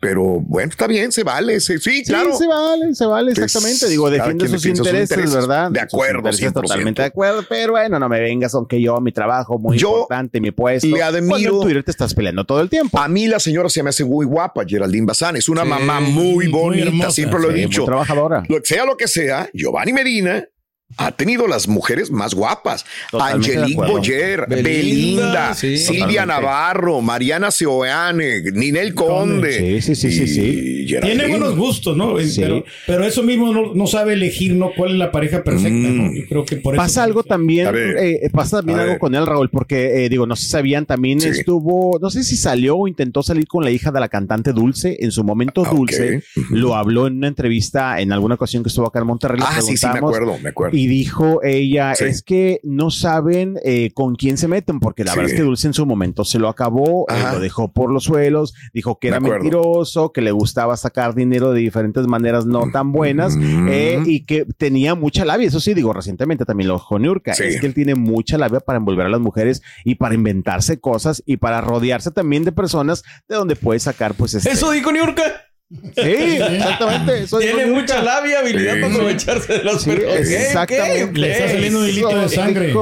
Pero 0.02 0.40
bueno, 0.40 0.70
está 0.70 0.88
bien, 0.88 1.12
se 1.12 1.24
vale. 1.24 1.60
se- 1.60 1.78
sí, 1.78 2.04
claro. 2.06 2.32
Sí, 2.32 2.38
se 2.44 2.48
vale, 2.48 2.96
se 2.96 3.06
vale, 3.06 3.32
exactamente. 3.34 3.90
Digo, 3.90 4.10
defiende 4.10 4.48
sus 4.48 4.62
sus 4.62 4.66
intereses, 4.78 5.10
intereses. 5.12 5.36
¿verdad? 5.36 5.72
De 5.72 5.80
Sus 5.82 5.94
acuerdo, 5.94 6.30
100%. 6.32 6.54
Totalmente 6.62 7.02
de 7.02 7.08
acuerdo, 7.10 7.44
pero 7.50 7.74
bueno, 7.74 8.00
no 8.00 8.08
me 8.08 8.22
vengas, 8.22 8.56
aunque 8.56 8.82
yo, 8.82 8.98
mi 9.02 9.12
trabajo 9.12 9.60
muy 9.60 9.78
Yo 9.78 9.90
importante, 9.90 10.40
mi 10.40 10.52
puesto. 10.52 10.88
le 10.88 11.00
Cuando 11.00 11.18
admiro- 11.20 11.56
en 11.56 11.62
Twitter 11.62 11.84
te 11.84 11.92
estás 11.92 12.14
peleando 12.14 12.46
todo 12.46 12.62
el 12.62 12.70
tiempo. 12.70 12.98
A 12.98 13.10
mí 13.10 13.28
la 13.28 13.40
señora 13.42 13.68
se 13.68 13.84
me 13.84 13.90
hace 13.90 14.06
muy 14.06 14.26
guapa, 14.26 14.64
Geraldine 14.66 15.06
Bazán. 15.06 15.36
Es 15.36 15.50
una 15.50 15.64
Sí, 15.64 15.68
mamá 15.70 16.00
muy 16.00 16.14
muy 16.14 16.48
bonita, 16.48 16.86
hermosa. 16.88 17.12
siempre 17.12 17.40
lo 17.42 17.50
he 17.50 17.54
Sí, 17.56 17.60
muy 17.60 17.66
dicho. 17.68 17.84
trabajadora. 17.84 18.44
Lo, 18.48 18.60
sea 18.64 18.86
lo 18.86 18.96
que 18.96 19.08
sea, 19.10 19.50
Giovanni 19.54 19.92
Medina 19.92 20.48
ha 20.98 21.12
tenido 21.12 21.48
las 21.48 21.68
mujeres 21.68 22.12
más 22.12 22.34
guapas. 22.34 22.86
Totalmente 23.12 23.58
Angelique. 23.58 23.82
Boyer, 23.92 24.46
Belinda, 24.48 24.64
Belinda, 24.70 25.54
sí. 25.54 25.78
Silvia 25.78 26.24
Totalmente. 26.24 26.26
Navarro, 26.28 27.02
Mariana 27.02 27.52
Seoane, 27.52 28.42
Ninel 28.52 28.94
Conde. 28.94 29.82
Sí, 29.82 29.96
sí, 29.96 30.12
sí. 30.12 30.86
Tiene 31.02 31.28
buenos 31.28 31.56
gustos, 31.56 31.96
¿no? 31.96 32.20
Sí. 32.20 32.42
Pero, 32.42 32.64
pero 32.88 33.06
eso 33.06 33.24
mismo 33.24 33.54
no, 33.54 33.74
no 33.74 33.88
sabe 33.88 34.14
elegir, 34.14 34.56
¿no? 34.56 34.72
¿Cuál 34.76 34.92
es 34.94 34.98
la 34.98 35.12
pareja 35.12 35.44
perfecta? 35.44 35.70
¿no? 35.70 36.04
Mm. 36.12 36.16
Yo 36.16 36.24
creo 36.28 36.46
que 36.46 36.58
por 36.58 36.74
eso. 36.74 36.82
Pasa 36.82 37.04
algo 37.04 37.24
también, 37.24 37.72
ver. 37.72 37.98
eh, 37.98 38.30
pasa 38.34 38.58
también 38.58 38.80
algo 38.80 39.00
con 39.00 39.14
él, 39.16 39.26
Raúl, 39.26 39.50
porque 39.50 40.06
eh, 40.06 40.10
digo, 40.10 40.26
no 40.26 40.36
sé 40.36 40.46
si 40.46 40.50
sabían, 40.50 40.86
también 40.86 41.22
Sí. 41.22 41.30
estuvo, 41.30 42.00
no 42.02 42.10
sé 42.10 42.24
si 42.24 42.36
salió 42.36 42.76
o 42.78 42.88
intentó 42.88 43.22
salir 43.24 43.48
con 43.48 43.64
la 43.64 43.72
hija 43.72 43.92
de 43.92 44.00
la 44.00 44.10
cantante 44.10 44.52
Dulce, 44.54 44.98
en 45.00 45.12
su 45.12 45.24
momento 45.24 45.64
Ah, 45.66 45.70
Dulce, 45.72 46.24
lo 46.50 46.76
habló 46.76 47.08
en 47.08 47.18
una 47.18 47.28
entrevista 47.28 48.00
en 48.02 48.12
alguna 48.12 48.36
ocasión 48.36 48.64
que 48.64 48.70
estuvo 48.70 48.88
acá 48.88 49.00
en 49.00 49.08
Monterrey. 49.08 49.42
Ah, 49.46 49.62
sí, 49.62 49.78
sí, 49.78 49.86
me 49.88 50.00
acuerdo, 50.00 50.38
me 50.42 50.50
acuerdo. 50.50 50.76
Y 50.80 50.88
dijo 50.88 51.42
ella, 51.44 51.94
Sí. 51.96 52.06
es 52.06 52.22
que 52.24 52.60
no 52.64 52.90
saben 52.92 53.58
eh, 53.64 53.92
con 53.94 54.16
quién 54.16 54.38
se 54.38 54.48
meten, 54.48 54.80
porque 54.80 55.04
la 55.04 55.12
Sí. 55.12 55.18
verdad 55.18 55.32
es 55.34 55.38
que 55.38 55.44
Dulce 55.44 55.68
en 55.68 55.74
su 55.74 55.86
momento 55.86 56.24
se 56.24 56.40
lo 56.40 56.48
acabó, 56.48 57.06
eh, 57.10 57.14
lo 57.34 57.40
dejó 57.40 57.72
por 57.74 57.92
los 57.92 58.06
suelos, 58.06 58.54
dijo 58.74 58.98
que 59.00 59.10
era 59.10 59.20
mentiroso, 59.20 60.12
que 60.12 60.22
le 60.22 60.32
gustaba 60.32 60.78
sacar 60.78 61.16
dinero 61.16 61.52
de 61.52 61.60
diferentes 61.60 62.08
maneras 62.08 62.46
no 62.46 62.72
tan 62.72 62.92
buenas, 62.92 63.36
Mm. 63.36 63.68
eh, 63.70 64.00
y 64.06 64.26
que 64.26 64.46
tenía 64.58 64.96
mucha 64.96 65.26
labia. 65.26 65.48
Eso 65.48 65.60
sí, 65.60 65.74
digo, 65.74 65.92
recientemente 65.94 66.46
también 66.46 66.68
lo 66.70 66.76
dijo 66.76 66.98
Niurka, 67.00 67.34
Sí. 67.34 67.44
es 67.44 67.60
que 67.60 67.68
él 67.68 67.74
tiene 67.74 67.96
mucha 67.96 68.38
labia 68.38 68.60
para 68.60 68.78
envolver 68.78 69.06
a 69.06 69.10
las 69.10 69.20
mujeres 69.22 69.62
y 69.84 69.96
para 69.96 70.16
inventarse 70.16 70.80
cosas 70.80 71.22
y 71.26 71.38
para 71.38 71.62
rodearse 71.62 72.12
también 72.12 72.46
de 72.46 72.52
personas 72.52 73.04
de 73.28 73.36
donde 73.36 73.56
puede 73.56 73.80
sacar, 73.80 74.14
pues, 74.14 74.34
este... 74.36 74.50
Eso 74.52 74.72
dijo 74.72 74.92
Niurka. 74.92 75.24
Sí, 75.96 76.02
exactamente. 76.02 77.24
Eso 77.24 77.38
Tiene 77.40 77.68
mucha 77.68 78.02
labia, 78.02 78.40
habilidad 78.40 78.74
Sí. 78.76 78.82
para 78.82 78.94
aprovecharse 78.94 79.54
de 79.54 79.64
los 79.64 79.82
Sí, 79.84 79.90
perros. 79.92 80.16
Exactamente. 80.16 81.12
¿Qué? 81.14 81.20
Le 81.20 81.32
está 81.32 81.48
saliendo 81.50 81.80
un 81.80 81.88
hilito 81.88 82.18
de 82.20 82.30
sangre. 82.30 82.74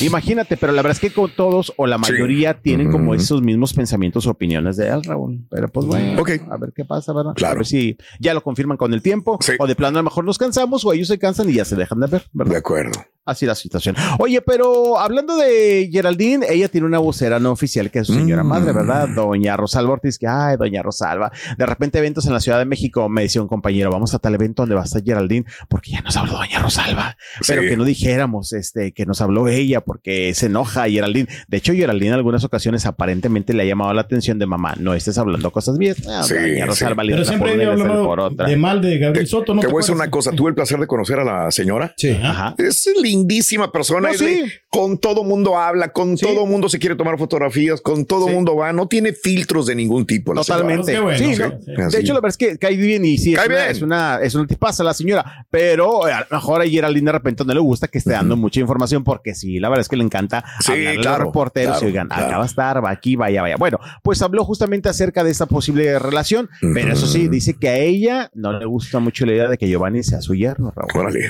Imagínate, 0.00 0.56
pero 0.56 0.72
la 0.72 0.82
verdad 0.82 0.92
es 0.92 1.00
que 1.00 1.10
con 1.10 1.30
todos 1.30 1.72
o 1.76 1.86
la 1.86 1.96
Sí. 1.98 2.10
mayoría 2.12 2.54
tienen 2.54 2.90
como 2.90 3.14
esos 3.14 3.42
mismos 3.42 3.74
pensamientos 3.74 4.26
o 4.26 4.30
opiniones 4.30 4.76
de 4.76 4.88
él, 4.88 5.04
Raúl. 5.04 5.46
Pero 5.50 5.68
pues 5.68 5.86
bueno, 5.86 6.22
a 6.50 6.56
ver 6.56 6.72
qué 6.74 6.84
pasa, 6.84 7.12
¿verdad? 7.12 7.32
Claro. 7.34 7.54
A 7.54 7.56
ver 7.58 7.66
si 7.66 7.96
ya 8.20 8.34
lo 8.34 8.42
confirman 8.42 8.76
con 8.76 8.94
el 8.94 9.02
tiempo 9.02 9.38
Sí. 9.40 9.52
o 9.58 9.66
de 9.66 9.74
plano 9.76 9.98
a 9.98 10.00
lo 10.02 10.04
mejor 10.04 10.24
nos 10.24 10.38
cansamos 10.38 10.84
o 10.84 10.92
ellos 10.92 11.08
se 11.08 11.18
cansan 11.18 11.48
y 11.50 11.54
ya 11.54 11.64
se 11.64 11.76
dejan 11.76 12.00
de 12.00 12.06
ver, 12.06 12.22
¿verdad? 12.32 12.52
De 12.52 12.58
acuerdo. 12.58 13.04
Así 13.28 13.46
la 13.46 13.54
situación. 13.54 13.94
Oye, 14.18 14.40
pero 14.40 14.98
hablando 14.98 15.36
de 15.36 15.88
Geraldine, 15.92 16.46
ella 16.48 16.68
tiene 16.68 16.86
una 16.86 16.98
vocera 16.98 17.38
no 17.38 17.50
oficial 17.52 17.90
que 17.90 18.00
es 18.00 18.06
su 18.06 18.14
señora 18.14 18.42
Mm. 18.42 18.46
madre, 18.48 18.72
¿verdad? 18.72 19.08
Doña 19.08 19.56
Rosalba 19.56 19.92
Ortiz, 19.92 20.18
que 20.18 20.26
ay, 20.26 20.56
doña 20.56 20.82
Rosalba. 20.82 21.30
De 21.56 21.66
repente 21.66 21.98
eventos 21.98 22.26
en 22.26 22.32
la 22.32 22.40
Ciudad 22.40 22.58
de 22.58 22.64
México, 22.64 23.08
me 23.08 23.22
decía 23.22 23.42
un 23.42 23.48
compañero, 23.48 23.90
vamos 23.90 24.14
a 24.14 24.18
tal 24.18 24.34
evento 24.34 24.62
donde 24.62 24.74
va 24.74 24.82
a 24.82 24.84
estar 24.84 25.02
Geraldine, 25.04 25.44
porque 25.68 25.90
ya 25.92 26.00
nos 26.00 26.16
habló 26.16 26.32
doña 26.32 26.58
Rosalba. 26.60 27.16
Pero 27.46 27.62
Sí. 27.62 27.68
que 27.68 27.76
no 27.76 27.84
dijéramos, 27.84 28.52
este, 28.52 28.92
que 28.92 29.04
nos 29.06 29.20
habló 29.20 29.48
ella, 29.48 29.80
porque 29.82 30.32
se 30.34 30.46
enoja 30.46 30.88
Geraldine. 30.88 31.28
De 31.48 31.56
hecho, 31.58 31.72
Geraldine 31.74 32.08
en 32.08 32.14
algunas 32.14 32.44
ocasiones 32.44 32.86
aparentemente 32.86 33.52
le 33.54 33.62
ha 33.62 33.66
llamado 33.66 33.92
la 33.92 34.00
atención 34.02 34.38
de 34.38 34.46
mamá, 34.46 34.74
no 34.78 34.94
estés 34.94 35.18
hablando 35.18 35.50
cosas 35.50 35.76
bien. 35.78 35.94
Ah, 36.08 36.22
Sí, 36.22 36.34
doña 36.34 36.66
Rosalba 36.66 37.04
le 37.04 37.12
Pero 37.12 37.24
siempre 37.24 37.52
por 37.54 37.68
hablado 37.68 38.04
por 38.06 38.20
otra. 38.20 38.46
de 38.48 38.56
mal 38.56 38.80
de 38.80 38.98
Gabriel 38.98 39.26
Soto, 39.26 39.54
¿no? 39.54 39.60
Te 39.60 39.66
voy 39.66 39.76
a 39.76 39.80
decir 39.80 39.94
una 39.94 40.10
cosa. 40.10 40.32
Tuve 40.32 40.48
el 40.50 40.54
placer 40.54 40.78
de 40.78 40.86
conocer 40.86 41.18
a 41.20 41.24
la 41.24 41.50
señora. 41.50 41.92
Sí. 41.96 42.10
Ajá. 42.22 42.54
Es 42.58 42.86
lindísima 43.18 43.70
persona. 43.72 44.08
No, 44.12 44.14
sí. 44.14 44.42
con 44.70 44.98
todo 44.98 45.24
mundo 45.24 45.56
habla, 45.58 45.92
con 45.92 46.16
todo 46.16 46.44
mundo 46.46 46.68
se 46.68 46.78
quiere 46.78 46.94
tomar 46.94 47.16
fotografías, 47.18 47.80
con 47.80 48.04
todo 48.04 48.26
Sí. 48.28 48.32
mundo 48.34 48.54
va. 48.56 48.72
No 48.72 48.86
tiene 48.86 49.12
filtros 49.12 49.66
de 49.66 49.74
ningún 49.74 50.06
tipo. 50.06 50.34
la 50.34 50.42
Totalmente. 50.42 50.98
Bueno, 51.00 51.18
Sí, 51.18 51.34
sí, 51.34 51.42
no. 51.42 51.88
De 51.90 51.98
hecho, 52.00 52.12
la 52.12 52.20
verdad 52.20 52.28
es 52.28 52.36
que 52.36 52.58
cae 52.58 52.76
bien 52.76 53.04
y 53.04 53.16
sí, 53.18 53.32
es 53.32 53.38
Cae 53.38 53.48
una, 53.48 53.56
bien. 53.56 53.70
es 53.70 53.82
una, 53.82 54.18
es 54.22 54.34
una 54.34 54.46
tipaza 54.46 54.84
la 54.84 54.92
señora, 54.94 55.46
pero 55.50 56.04
a 56.04 56.20
lo 56.20 56.26
mejor 56.36 56.60
a 56.62 56.66
Geraldine 56.66 57.06
de 57.06 57.12
repente 57.12 57.44
no 57.44 57.54
le 57.54 57.60
gusta 57.60 57.88
que 57.88 57.98
esté 57.98 58.12
dando 58.12 58.36
mucha 58.36 58.60
información 58.60 59.04
porque 59.04 59.34
sí, 59.34 59.58
la 59.58 59.68
verdad 59.68 59.80
es 59.82 59.88
que 59.88 59.96
le 59.96 60.04
encanta 60.04 60.44
Sí, 60.60 60.72
hablarle 60.72 60.88
a 60.90 60.94
los 60.94 61.02
claro, 61.06 61.24
reporteros 61.24 61.72
claro, 61.72 61.86
y 61.86 61.88
oigan, 61.90 62.08
claro. 62.08 62.26
acá 62.26 62.36
va 62.38 62.42
a 62.42 62.46
estar, 62.46 62.84
va 62.84 62.90
aquí, 62.90 63.16
vaya, 63.16 63.42
vaya. 63.42 63.56
Bueno, 63.56 63.78
pues 64.02 64.20
habló 64.22 64.44
justamente 64.44 64.88
acerca 64.88 65.24
de 65.24 65.30
esta 65.30 65.46
posible 65.46 65.98
relación, 65.98 66.48
pero 66.60 66.92
eso 66.92 67.06
sí, 67.06 67.28
dice 67.28 67.54
que 67.58 67.68
a 67.68 67.78
ella 67.78 68.30
no 68.34 68.52
le 68.58 68.66
gusta 68.66 68.98
mucho 68.98 69.24
la 69.26 69.32
idea 69.32 69.48
de 69.48 69.56
que 69.58 69.66
Giovanni 69.68 70.02
sea 70.02 70.20
su 70.20 70.34
yerno, 70.34 70.72
Raúl. 70.76 70.90
Órale. 71.06 71.28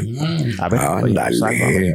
A 0.59 0.69
ver, 0.69 0.81
Ándale. 0.81 1.37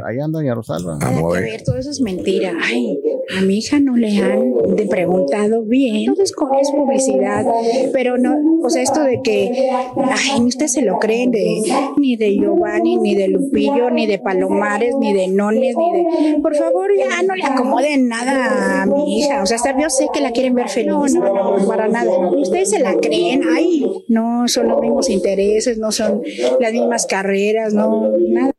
Ahí 0.06 0.20
anda 0.20 0.40
doña 0.40 0.56
Rosalba. 0.56 0.98
Vamos 1.00 1.36
a 1.36 1.40
ver. 1.40 1.52
ver, 1.52 1.64
todo 1.64 1.78
eso 1.78 1.90
es 1.90 2.02
mentira. 2.02 2.54
Ay, 2.64 3.00
a 3.38 3.42
mi 3.42 3.58
hija 3.58 3.80
no 3.80 3.96
le 3.96 4.18
han 4.18 4.76
de 4.76 4.86
preguntado 4.86 5.64
bien. 5.64 5.96
Entonces, 5.96 6.32
con 6.32 6.54
es 6.56 6.72
publicidad. 6.72 7.46
Pero 7.92 8.18
no, 8.18 8.36
o 8.64 8.70
sea, 8.70 8.82
esto 8.82 9.02
de 9.04 9.22
que, 9.24 9.72
ay, 9.96 10.40
ni 10.40 10.48
usted 10.48 10.68
se 10.68 10.82
lo 10.82 11.00
creen 11.00 11.32
de, 11.32 11.62
ni 11.98 12.16
de 12.16 12.36
Giovanni, 12.36 12.98
ni 12.98 13.16
de 13.16 13.28
Lupillo, 13.28 13.90
ni 13.90 14.06
de 14.06 14.20
Palomares, 14.20 14.96
ni 15.00 15.14
de 15.14 15.28
Nones, 15.28 15.76
ni 15.76 15.92
de. 15.92 16.40
Por 16.42 16.56
favor, 16.56 16.90
ya 16.98 17.24
no 17.24 17.36
le 17.36 17.44
acomoden 17.44 18.08
nada 18.08 18.84
a 18.84 18.86
mi 18.86 19.20
hija. 19.20 19.42
O 19.42 19.46
sea, 19.46 19.58
hasta 19.58 19.80
yo 19.80 19.90
sé 19.90 20.08
que 20.14 20.22
la 20.22 20.32
quieren 20.32 20.56
ver 20.56 20.70
feliz. 20.70 20.92
No, 20.92 21.06
no, 21.08 21.58
no, 21.58 21.68
para 21.68 21.88
nada. 21.88 22.12
Ustedes 22.30 22.70
se 22.70 22.80
la 22.80 22.96
creen. 22.96 23.42
Ay, 23.56 23.86
no 24.08 24.48
son 24.48 24.68
los 24.68 24.80
mismos 24.80 25.10
intereses, 25.10 25.78
no 25.78 25.92
son 25.92 26.22
las 26.60 26.74
mismas 26.74 27.06
carreras, 27.06 27.74
no, 27.74 28.12
nada. 28.18 28.53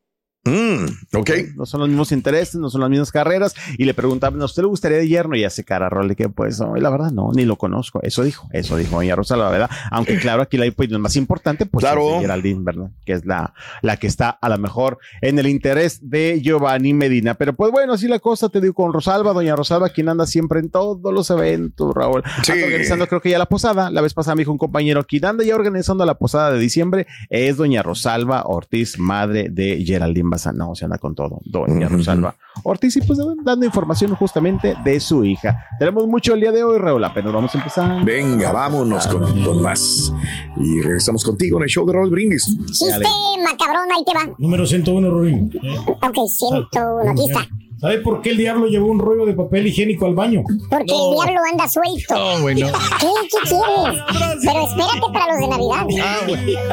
Mm, 0.45 1.17
ok. 1.17 1.31
no 1.57 1.65
son 1.67 1.81
los 1.81 1.89
mismos 1.89 2.13
intereses, 2.13 2.57
no 2.57 2.69
son 2.71 2.83
las 2.83 2.91
mismas 2.91 3.11
carreras. 3.11 3.55
Y 3.79 3.85
le 3.85 3.95
preguntaban, 3.95 4.41
¿a 4.43 4.45
usted 4.45 4.63
le 4.63 4.69
gustaría 4.69 4.99
de 4.99 5.09
yerno? 5.09 5.37
Y 5.37 5.45
hace 5.45 5.65
cara 5.65 5.89
rol 5.89 6.15
que, 6.15 6.29
pues, 6.29 6.61
no, 6.61 6.75
la 6.77 6.91
verdad, 6.91 7.11
no, 7.13 7.33
ni 7.35 7.45
lo 7.45 7.57
conozco. 7.57 8.01
Eso 8.03 8.23
dijo, 8.23 8.49
eso 8.53 8.77
dijo 8.77 8.97
doña 8.97 9.17
Rosa, 9.17 9.37
la 9.37 9.49
verdad. 9.51 9.71
Aunque 9.91 10.19
claro, 10.19 10.43
aquí 10.43 10.57
la 10.59 10.69
opinión 10.69 11.01
más 11.01 11.17
importante, 11.17 11.67
pues, 11.67 11.83
Claro. 11.85 12.17
es 12.17 12.21
Geraldine, 12.23 12.61
¿verdad? 12.63 12.91
Que 13.07 13.13
es 13.15 13.25
la, 13.25 13.55
la 13.83 13.97
que 13.97 14.07
está 14.07 14.29
a 14.31 14.49
lo 14.49 14.59
mejor 14.59 14.99
en 15.23 15.39
el 15.39 15.47
interés 15.47 15.99
de 16.11 16.41
Giovanni 16.43 16.93
Medina. 16.95 17.35
Pero 17.35 17.55
pues 17.55 17.71
bueno, 17.73 17.95
así 17.95 18.07
la 18.09 18.19
cosa, 18.19 18.49
te 18.49 18.61
digo, 18.61 18.75
con 18.75 18.93
Rosalba, 18.93 19.33
doña 19.33 19.57
Rosalba, 19.57 19.89
quien 19.89 20.09
anda 20.09 20.27
siempre 20.27 20.61
en 20.61 20.69
todos 20.71 21.13
los 21.13 21.31
eventos, 21.31 21.95
Raúl. 21.95 22.23
Sí. 22.43 22.53
Organizando, 22.53 23.07
creo 23.07 23.21
que 23.21 23.31
ya 23.31 23.39
la 23.39 23.47
posada. 23.47 23.91
La 23.91 24.01
vez 24.03 24.13
pasada 24.15 24.35
me 24.35 24.41
dijo 24.41 24.53
un 24.53 24.59
compañero, 24.59 25.05
quien 25.05 25.25
anda 25.25 25.43
ya 25.45 25.55
organizando 25.55 26.05
la 26.05 26.15
posada 26.19 26.51
de 26.53 26.59
diciembre 26.59 27.07
es 27.31 27.57
doña 27.57 27.83
Rosalba 27.83 28.43
Ortiz, 28.47 28.99
madre 28.99 29.49
de 29.51 29.83
Geraldine 29.87 30.29
Bazán. 30.35 30.57
No, 30.57 30.75
se 30.75 30.85
anda 30.85 30.99
con 30.99 31.15
todo, 31.15 31.41
doña. 31.45 31.89
Rosalba 31.89 32.35
Ortiz, 32.63 32.97
y 32.97 33.01
pues 33.03 33.19
dando 33.45 33.65
información 33.65 34.15
justamente 34.15 34.75
de 34.85 35.01
su 35.01 35.25
hija. 35.25 35.67
Tenemos 35.79 36.07
mucho 36.07 36.35
el 36.35 36.41
día 36.41 36.53
de 36.53 36.63
hoy, 36.63 36.79
Raúl, 36.79 37.05
apenas 37.05 37.33
vamos 37.33 37.55
a 37.55 37.59
empezar. 37.59 38.05
Venga, 38.05 38.53
vámonos 38.53 39.07
con, 39.07 39.45
con 39.45 39.63
más. 39.63 40.13
Y 40.57 40.81
regresamos 40.81 41.25
contigo 41.25 41.59
en 41.59 41.65
el 41.65 41.69
show 41.69 41.87
de 41.87 41.93
Raúl 41.93 42.11
Brindis. 42.11 42.45
Chiste 42.67 43.05
macabrón, 43.45 43.89
ahí 43.95 44.05
te 44.05 44.15
va. 44.15 44.35
Número 44.39 44.67
101, 44.67 45.11
Rurín. 45.11 45.53
Ok, 45.87 46.19
101, 46.27 47.11
aquí 47.11 47.25
está. 47.29 47.49
¿Sabe 47.81 47.99
por 47.99 48.23
qué 48.23 48.31
el 48.31 48.39
diablo 48.39 48.67
llevó 48.67 48.87
un 48.87 48.99
rollo 48.99 49.27
de 49.27 49.35
papel 49.35 49.67
higiénico 49.67 50.07
al 50.07 50.15
baño? 50.15 50.43
Porque 50.71 50.95
el 50.95 51.17
diablo 51.17 51.41
anda 51.53 51.69
suelto. 51.69 52.15
No, 52.15 52.41
bueno. 52.41 52.67
¿Qué? 53.01 53.07
¿Qué 53.31 53.39
quieres? 53.49 54.03
Pero 54.43 54.63
espérate 54.63 55.07
para 55.13 55.33
los 55.33 55.41
de 55.41 55.49
Navidad. 55.49 55.85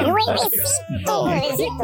Nuevecito, 0.08 1.26
nuevecito. 1.26 1.84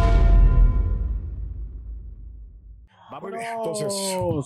Entonces, 3.35 3.93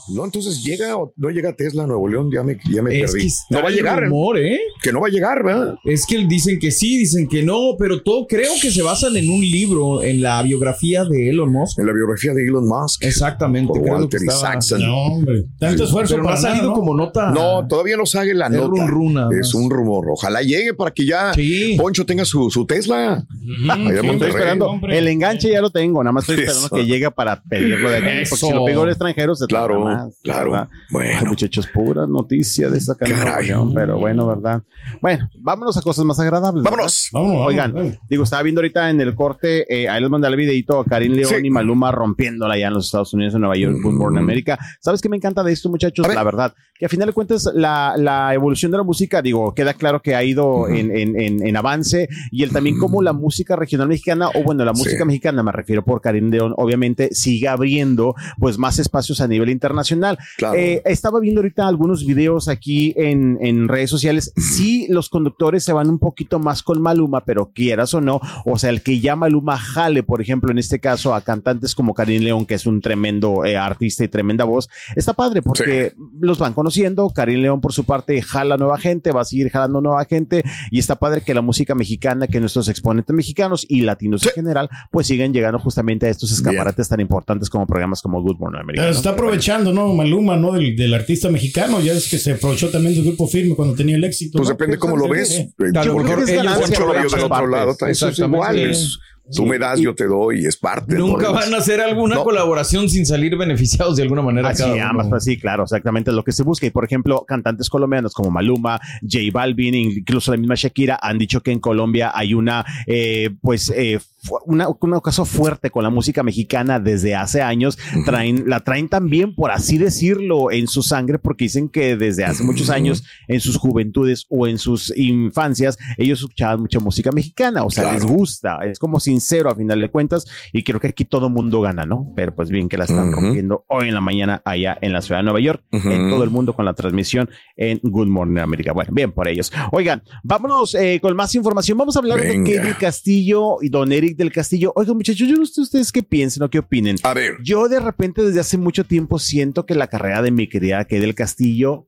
no, 0.10 0.25
entonces 0.25 0.63
llega 0.63 0.96
o 0.98 1.13
no 1.18 1.30
llega 1.30 1.54
Tesla 1.56 1.84
a 1.84 1.88
Nuevo 1.88 2.08
León, 2.08 2.30
ya 2.32 2.44
me, 2.44 2.58
ya 2.72 2.82
me 2.82 3.00
Es 3.01 3.12
perdí. 3.12 3.22
que 3.24 3.27
está 3.27 3.46
no 3.58 3.62
va 3.63 3.70
a 3.70 3.72
llegar, 3.72 4.04
rumor, 4.04 4.38
¿eh? 4.39 4.60
que 4.82 4.92
no 4.92 5.01
va 5.01 5.08
a 5.08 5.12
llegar, 5.12 5.44
¿verdad? 5.44 5.75
Es 5.84 6.06
que 6.06 6.25
dicen 6.25 6.60
que 6.60 6.72
sí, 6.72 6.98
dicen 6.98 7.27
que 7.27 7.44
no, 7.44 7.75
pero 7.77 8.01
todo 8.04 8.25
creo 8.27 8.51
que 8.62 8.72
se 8.72 8.82
basan 8.82 9.15
en 9.18 9.30
un 9.30 9.42
libro, 9.42 10.04
en 10.04 10.22
la 10.22 10.42
biografía 10.44 11.04
de 11.06 11.30
Elon 11.30 11.51
Musk. 11.51 11.80
En 11.80 11.88
la 11.88 11.94
biografía 11.94 12.34
de 12.34 12.44
Elon 12.46 12.68
Musk. 12.68 13.04
Exactamente. 13.04 13.68
Por 13.70 13.82
creo 13.82 13.96
que 13.96 14.01
Walter 14.01 14.22
Isaacson. 14.24 14.82
No, 14.82 14.98
hombre. 15.06 15.46
Tanto 15.60 15.84
esfuerzo 15.86 16.15
Pero 16.15 16.24
no 16.24 16.30
ha 16.30 16.38
salido 16.38 16.63
nada, 16.63 16.68
¿no? 16.70 16.74
como 16.74 16.96
nota. 16.96 17.32
No, 17.32 17.68
todavía 17.68 17.98
no 17.98 18.06
sale 18.06 18.34
la 18.34 18.46
Es 18.48 18.51
nota. 18.51 18.86
run 18.88 19.15
es 19.39 19.54
un 19.54 19.70
rumor. 19.70 20.06
Ojalá 20.12 20.42
llegue 20.42 20.74
para 20.74 20.92
que 20.92 21.06
ya 21.06 21.34
Sí. 21.34 21.75
Poncho 21.77 22.06
tenga 22.06 22.25
su, 22.25 22.50
su 22.50 22.65
Tesla. 22.65 23.25
Estoy 23.42 24.08
Monterrey. 24.08 24.30
esperando. 24.30 24.68
hombre. 24.70 24.98
El 24.98 25.08
enganche 25.08 25.50
ya 25.51 25.62
lo 25.62 25.70
tengo, 25.70 26.04
nada 26.04 26.12
más 26.13 26.24
estoy 26.24 26.44
esperando 26.44 26.68
Eso. 26.68 26.75
que 26.75 26.86
llegue 26.86 27.12
para 27.12 27.42
pedirlo 27.42 27.89
de 27.89 27.98
aquí. 27.98 28.30
Porque 28.30 28.46
si 28.46 28.51
lo 28.54 28.65
pego 28.65 28.85
al 28.86 28.92
extranjero, 28.92 29.36
se 29.36 29.46
Claro, 29.48 29.82
más, 29.84 30.20
claro. 30.24 30.51
¿verdad? 30.51 30.70
Bueno. 30.92 31.20
Ay, 31.20 31.25
muchachos, 31.25 31.68
pura 31.74 32.06
noticia 32.08 32.70
de 32.70 32.77
esta 32.77 32.96
canción. 32.96 33.74
Pero 33.74 33.98
bueno, 34.00 34.27
¿verdad? 34.27 34.63
Bueno, 35.01 35.30
vámonos 35.39 35.77
a 35.77 35.82
cosas 35.82 36.06
más 36.06 36.20
agradables. 36.20 36.63
Vámonos. 36.63 37.10
Vámonos, 37.12 37.48
Oigan, 37.48 37.74
vámonos. 37.74 37.98
digo, 38.10 38.24
estaba 38.24 38.44
viendo 38.44 38.62
ahorita 38.62 38.89
en 38.89 39.01
el 39.01 39.15
corte, 39.15 39.65
eh, 39.74 39.89
ahí 39.89 40.01
les 40.01 40.10
mandé 40.10 40.27
el 40.27 40.36
videito 40.36 40.80
a 40.80 40.86
Karim 40.86 41.13
León 41.13 41.30
Sí. 41.30 41.36
y 41.44 41.50
Maluma 41.50 41.92
rompiéndola 41.92 42.58
ya 42.58 42.68
en 42.68 42.74
los 42.74 42.86
Estados 42.86 43.13
Unidos, 43.13 43.34
en 43.36 43.42
Nueva 43.42 43.58
York, 43.58 43.77
Good 43.82 43.94
Morning 43.94 44.20
América. 44.20 44.58
¿Sabes 44.80 45.01
qué 45.01 45.10
me 45.10 45.18
encanta 45.18 45.44
de 45.44 45.51
esto, 45.54 45.70
muchachos? 45.70 46.08
La 46.08 46.24
verdad, 46.24 46.54
que 46.77 46.86
a 46.86 46.89
final 46.89 47.08
de 47.08 47.13
cuentas 47.13 47.50
la, 47.54 47.96
la 47.98 48.34
evolución 48.34 48.72
de 48.72 48.77
la 48.77 48.84
música, 48.84 49.22
digo, 49.22 49.54
queda 49.54 49.74
claro 49.74 50.01
que 50.01 50.15
ha 50.15 50.24
ido 50.24 50.68
en, 50.68 50.96
en- 50.96 51.20
en- 51.20 51.46
en 51.46 51.58
avance 51.58 52.08
y 52.32 52.44
el 52.44 52.51
también 52.51 52.77
como 52.77 53.01
la 53.01 53.13
música 53.13 53.56
regional 53.56 53.88
mexicana, 53.88 54.30
o 54.34 54.44
bueno, 54.44 54.65
la 54.65 54.74
música 54.74 55.00
Sí. 55.00 55.06
mexicana, 55.06 55.42
me 55.44 55.51
refiero 55.51 55.84
por 55.84 56.01
Karim 56.01 56.30
León, 56.30 56.54
obviamente 56.58 57.10
sigue 57.13 57.48
abriendo 57.48 58.15
pues 58.39 58.58
más 58.58 58.64
espacios 58.79 59.22
a 59.22 59.27
nivel 59.27 59.50
internacional. 59.50 60.17
Claro. 60.38 60.55
Eh, 60.55 60.81
estaba 60.86 61.19
viendo 61.19 61.41
ahorita 61.41 61.67
algunos 61.67 62.05
videos 62.05 62.48
aquí 62.48 62.93
en, 62.98 63.38
en 63.41 63.67
redes 63.67 63.89
sociales. 63.89 64.34
Sí, 64.36 64.88
los 64.89 65.10
conductores 65.10 65.63
se 65.63 65.74
van 65.74 65.89
un 65.89 66.00
poquito 66.00 66.39
más 66.39 66.63
con 66.63 66.81
Maluma, 66.81 67.24
pero 67.25 67.51
quieras 67.53 67.93
o 67.93 68.01
no, 68.01 68.19
o 68.45 68.57
sea, 68.57 68.69
el 68.69 68.81
que 68.81 69.00
ya 69.00 69.15
Maluma 69.15 69.57
jale, 69.57 70.03
por 70.03 70.22
ejemplo, 70.22 70.51
en 70.51 70.57
este 70.57 70.79
caso 70.79 71.13
a 71.13 71.22
cantantes 71.22 71.75
como 71.75 71.93
Karim 71.93 72.24
León, 72.24 72.45
que 72.45 72.55
es 72.55 72.65
un 72.65 72.81
tremendo 72.81 73.45
eh, 73.45 73.57
artista 73.57 74.03
y 74.03 74.07
tremenda 74.07 74.45
voz, 74.45 74.69
está 74.95 75.13
padre 75.13 75.41
porque 75.41 75.93
los 76.19 76.39
van 76.39 76.53
conociendo. 76.53 77.10
Karim 77.10 77.41
León, 77.41 77.62
por 77.62 77.74
su 77.74 77.84
parte, 77.84 78.22
jala 78.22 78.57
nueva 78.57 78.77
gente, 78.77 79.12
va 79.12 79.22
a 79.22 79.25
seguir 79.25 79.50
jalando 79.50 79.81
nueva 79.81 80.05
gente 80.05 80.43
y 80.72 80.79
está 80.79 80.95
padre 80.95 81.22
que 81.22 81.34
la 81.34 81.41
música 81.41 81.75
mexicana, 81.75 82.27
que 82.27 82.39
nuestros 82.39 82.67
exponentes 82.69 83.15
mexicanos 83.15 83.65
y 83.67 83.81
latinos 83.81 84.25
en 84.25 84.31
general, 84.31 84.69
pues 84.91 85.07
siguen 85.07 85.34
llegando 85.34 85.60
justamente 85.60 86.07
a 86.07 86.10
estos 86.10 86.31
escaparates 86.31 86.89
tan 86.89 87.00
importantes 87.00 87.50
como 87.50 87.67
programas 87.67 88.01
como 88.01 88.22
Good 88.22 88.38
Morning 88.39 88.55
America. 88.60 88.84
Eh, 88.84 88.92
¿no? 88.92 88.96
Está 88.98 89.12
aprovechando, 89.12 89.74
¿no? 89.74 89.94
Maluma, 89.94 90.38
¿no? 90.38 90.54
Del, 90.54 90.76
del 90.76 90.94
artista 90.94 91.30
mexicano. 91.30 91.80
Ya 91.82 91.94
es 91.94 92.10
que 92.10 92.18
se 92.18 92.34
aprovechó 92.34 92.70
también 92.70 92.96
del 92.96 93.04
grupo 93.06 93.28
firme 93.28 93.56
cuando 93.56 93.76
tenía 93.76 93.96
el 93.96 94.04
éxito. 94.04 94.38
Pues 94.38 94.50
¿no? 94.50 94.54
depende 94.56 94.78
cómo 94.78 94.98
lo 94.98 95.08
ves. 95.08 95.32
Eh, 95.40 95.50
lo 95.58 95.72
del 95.72 97.06
otro 97.08 97.30
partes. 97.30 97.50
lado. 97.50 97.72
Eso 97.72 97.86
es 97.88 98.02
Exactamente. 98.02 98.36
igual. 98.38 98.60
es- 98.60 99.00
tú 99.36 99.44
me 99.44 99.58
das, 99.58 99.80
yo 99.80 99.96
te 99.96 100.06
doy, 100.06 100.46
es 100.46 100.56
parte. 100.56 100.94
Nunca 101.00 101.24
¿no? 101.30 101.34
van 101.34 101.52
a 101.52 101.58
hacer 101.58 101.82
alguna 101.82 102.14
No. 102.14 102.24
colaboración 102.24 102.88
sin 102.90 103.08
salir 103.08 103.36
beneficiados 103.36 103.96
de 103.96 104.04
alguna 104.04 104.22
manera. 104.22 104.50
Así, 104.50 104.62
cada 104.62 104.76
uno. 104.76 104.84
ambas, 104.88 105.08
pues 105.10 105.24
sí, 105.24 105.40
claro, 105.40 105.64
exactamente 105.64 106.12
es 106.12 106.16
lo 106.16 106.24
que 106.24 106.32
se 106.32 106.44
busca. 106.44 106.68
Y 106.68 106.70
por 106.70 106.86
ejemplo, 106.86 107.26
cantantes 107.28 107.68
colombianos 107.68 108.14
como 108.14 108.30
Maluma, 108.30 108.80
J 109.02 109.18
Balvin, 109.34 109.74
incluso 109.74 110.30
la 110.30 110.38
misma 110.38 110.54
Shakira, 110.56 111.00
han 111.02 111.18
dicho 111.18 111.42
que 111.42 111.52
en 111.52 111.60
Colombia 111.60 112.12
hay 112.14 112.36
una, 112.36 112.64
eh, 112.86 113.32
pues, 113.42 113.74
eh, 113.76 114.00
una, 114.46 114.67
un 114.70 115.00
caso 115.01 115.25
fuerte 115.25 115.70
con 115.70 115.84
la 115.84 115.89
música 115.89 116.24
mexicana 116.24 116.79
desde 116.79 117.15
hace 117.15 117.41
años. 117.41 117.77
Traen, 118.05 118.44
la 118.48 118.60
traen 118.62 118.89
también, 118.89 119.36
por 119.36 119.51
así 119.51 119.77
decirlo, 119.77 120.51
en 120.51 120.67
su 120.67 120.82
sangre, 120.82 121.20
porque 121.20 121.46
dicen 121.46 121.70
que 121.70 121.96
desde 121.96 122.25
hace 122.25 122.44
muchos 122.44 122.70
años, 122.70 123.03
en 123.27 123.39
sus 123.39 123.58
juventudes 123.58 124.25
o 124.29 124.48
en 124.48 124.58
sus 124.58 124.96
infancias, 124.98 125.77
ellos 125.98 126.20
escuchaban 126.20 126.62
mucha 126.62 126.79
música 126.79 127.12
mexicana. 127.12 127.63
O 127.63 127.70
sea, 127.70 127.84
Claro. 127.86 128.00
les 128.00 128.05
gusta, 128.08 128.60
es 128.65 128.79
como 128.79 129.00
sincero 129.00 129.50
a 129.50 129.55
final 129.55 129.79
de 129.82 129.89
cuentas. 129.89 130.25
Y 130.53 130.63
creo 130.63 130.79
que 130.79 130.88
aquí 130.88 131.05
todo 131.05 131.29
mundo 131.29 131.62
gana, 131.62 131.86
¿no? 131.86 132.12
Pero 132.15 132.34
pues 132.36 132.50
bien 132.50 132.70
que 132.70 132.77
la 132.77 132.86
están 132.86 133.10
Ujú. 133.10 133.22
rompiendo 133.22 133.65
hoy 133.70 133.88
en 133.89 133.94
la 133.94 134.01
mañana 134.01 134.41
allá 134.46 134.77
en 134.82 134.94
la 134.94 135.01
ciudad 135.01 135.20
de 135.20 135.24
Nueva 135.25 135.39
York, 135.39 135.63
en 135.72 136.10
todo 136.10 136.24
el 136.24 136.29
mundo 136.29 136.53
con 136.53 136.65
la 136.65 136.74
transmisión 136.74 137.29
en 137.55 137.79
Good 137.84 138.08
Morning 138.08 138.39
America. 138.39 138.72
Bueno, 138.74 138.91
bien 138.94 139.12
por 139.12 139.27
ellos. 139.27 139.51
Oigan, 139.72 140.03
vámonos 140.24 140.75
eh, 140.75 141.00
con 141.01 141.15
más 141.15 141.34
información. 141.36 141.77
Vamos 141.77 141.96
a 141.96 142.00
hablar 142.00 142.20
Venga. 142.22 142.50
de 142.50 142.58
Kelly 142.58 142.74
Castillo 142.74 143.58
y 143.62 143.70
Don 143.70 143.91
Eric 143.91 144.14
del 144.15 144.31
Castillo. 144.31 144.72
Oigan, 144.75 144.95
muchachos, 144.95 145.27
yo 145.27 145.36
no 145.36 145.45
sé 145.45 145.62
ustedes 145.62 145.91
qué 145.91 146.03
piensen 146.03 146.43
o 146.43 146.50
qué 146.50 146.60
opinen. 146.60 146.98
A 147.03 147.13
ver, 147.13 147.38
Yo 147.43 147.67
de 147.67 147.79
repente 147.79 148.22
desde 148.22 148.39
hace 148.39 148.57
mucho 148.57 148.84
tiempo 148.86 149.19
siento 149.19 149.65
que 149.65 149.75
la 149.75 149.88
carrera 149.88 150.22
de 150.22 150.31
mi 150.31 150.48
querida 150.48 150.86
Kelly 150.86 151.01
del 151.01 151.15
Castillo 151.15 151.88